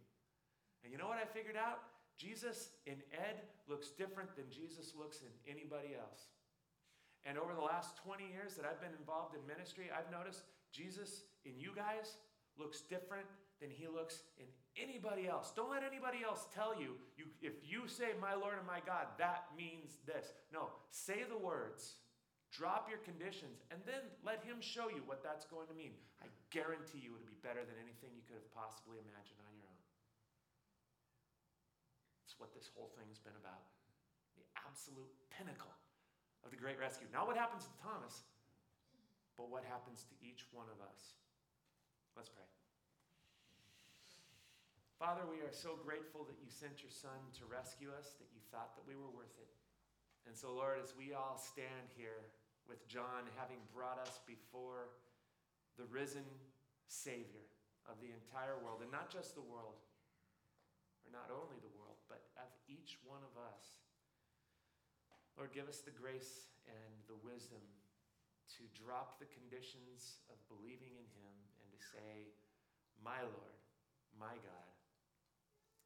And 0.84 0.92
you 0.92 1.00
know 1.00 1.08
what 1.08 1.24
I 1.24 1.28
figured 1.28 1.56
out? 1.56 1.80
Jesus 2.20 2.76
in 2.86 3.00
Ed 3.16 3.48
looks 3.68 3.96
different 3.96 4.36
than 4.36 4.52
Jesus 4.52 4.92
looks 4.92 5.24
in 5.24 5.32
anybody 5.48 5.96
else. 5.96 6.28
And 7.24 7.40
over 7.40 7.56
the 7.56 7.64
last 7.64 7.96
20 8.04 8.28
years 8.28 8.56
that 8.56 8.68
I've 8.68 8.84
been 8.84 8.96
involved 9.00 9.36
in 9.36 9.42
ministry, 9.48 9.88
I've 9.88 10.12
noticed 10.12 10.44
Jesus 10.76 11.24
in 11.46 11.56
you 11.56 11.72
guys 11.72 12.20
looks 12.60 12.82
different 12.82 13.28
than 13.62 13.72
he 13.72 13.88
looks 13.88 14.28
in 14.38 14.46
anybody 14.78 15.28
else. 15.28 15.54
Don't 15.56 15.72
let 15.72 15.84
anybody 15.86 16.26
else 16.26 16.46
tell 16.54 16.74
you, 16.74 16.98
you 17.18 17.30
if 17.42 17.62
you 17.64 17.88
say, 17.88 18.18
My 18.18 18.34
Lord 18.34 18.58
and 18.58 18.68
my 18.68 18.82
God, 18.86 19.14
that 19.18 19.50
means 19.58 20.02
this. 20.06 20.34
No, 20.52 20.74
say 20.90 21.26
the 21.28 21.38
words, 21.38 22.02
drop 22.50 22.90
your 22.90 23.02
conditions, 23.02 23.66
and 23.70 23.82
then 23.86 24.02
let 24.26 24.42
him 24.46 24.62
show 24.62 24.90
you 24.90 25.02
what 25.06 25.22
that's 25.22 25.46
going 25.46 25.68
to 25.70 25.78
mean. 25.78 25.94
I 26.22 26.30
guarantee 26.54 27.02
you 27.02 27.18
it'll 27.18 27.30
be 27.30 27.42
better 27.42 27.62
than 27.66 27.78
anything 27.82 28.14
you 28.14 28.26
could 28.26 28.38
have 28.38 28.52
possibly 28.54 29.02
imagined 29.02 29.42
on 29.46 29.54
your 29.58 29.68
own. 29.70 29.82
It's 32.26 32.38
what 32.42 32.54
this 32.54 32.70
whole 32.74 32.90
thing's 32.98 33.22
been 33.22 33.38
about. 33.38 33.62
The 34.38 34.46
absolute 34.66 35.14
pinnacle 35.30 35.74
of 36.42 36.50
the 36.50 36.58
great 36.58 36.82
rescue. 36.82 37.06
Not 37.14 37.30
what 37.30 37.38
happens 37.38 37.70
to 37.70 37.76
Thomas, 37.78 38.26
but 39.38 39.50
what 39.50 39.66
happens 39.66 40.06
to 40.10 40.16
each 40.22 40.46
one 40.50 40.66
of 40.70 40.82
us. 40.82 41.18
Let's 42.18 42.30
pray. 42.30 42.46
Father, 45.04 45.28
we 45.28 45.44
are 45.44 45.52
so 45.52 45.76
grateful 45.84 46.24
that 46.24 46.40
you 46.40 46.48
sent 46.48 46.80
your 46.80 46.96
son 46.96 47.20
to 47.36 47.44
rescue 47.44 47.92
us, 47.92 48.16
that 48.24 48.32
you 48.32 48.40
thought 48.56 48.72
that 48.80 48.88
we 48.88 48.96
were 48.96 49.12
worth 49.12 49.36
it. 49.36 49.52
And 50.24 50.32
so, 50.32 50.56
Lord, 50.56 50.80
as 50.80 50.96
we 50.96 51.12
all 51.12 51.36
stand 51.36 51.92
here 51.92 52.32
with 52.72 52.88
John 52.88 53.28
having 53.36 53.60
brought 53.76 54.00
us 54.00 54.24
before 54.24 54.96
the 55.76 55.84
risen 55.92 56.24
Savior 56.88 57.44
of 57.84 58.00
the 58.00 58.16
entire 58.16 58.56
world, 58.64 58.80
and 58.80 58.88
not 58.96 59.12
just 59.12 59.36
the 59.36 59.44
world, 59.44 59.76
or 61.04 61.12
not 61.12 61.28
only 61.28 61.60
the 61.60 61.76
world, 61.76 62.00
but 62.08 62.24
of 62.40 62.48
each 62.72 62.96
one 63.04 63.28
of 63.28 63.36
us, 63.36 63.84
Lord, 65.36 65.52
give 65.52 65.68
us 65.68 65.84
the 65.84 65.92
grace 65.92 66.48
and 66.64 66.96
the 67.12 67.20
wisdom 67.28 67.60
to 68.56 68.64
drop 68.72 69.20
the 69.20 69.28
conditions 69.36 70.24
of 70.32 70.40
believing 70.48 70.96
in 70.96 71.08
Him 71.20 71.36
and 71.60 71.68
to 71.76 71.80
say, 71.92 72.32
My 73.04 73.20
Lord, 73.20 73.60
my 74.16 74.40
God, 74.40 74.73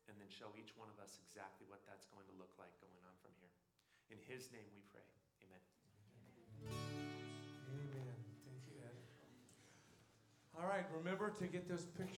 and 0.08 0.16
then 0.20 0.32
show 0.32 0.48
each 0.56 0.72
one 0.80 0.88
of 0.88 0.98
us 1.04 1.20
exactly 1.20 1.68
what 1.68 1.84
that's 1.84 2.08
going 2.08 2.24
to 2.32 2.36
look 2.40 2.52
like 2.56 2.72
going 2.80 3.00
on 3.04 3.16
from 3.20 3.36
here. 3.44 3.52
In 4.10 4.20
His 4.24 4.48
name 4.56 4.68
we 4.72 4.80
pray. 4.88 5.04
Amen. 5.44 5.64
Amen. 6.72 8.16
Thank 8.48 8.64
you, 8.72 8.80
Ed. 8.80 8.96
All 10.56 10.68
right, 10.68 10.88
remember 10.96 11.30
to 11.36 11.46
get 11.46 11.68
those 11.68 11.86
pictures. 12.00 12.16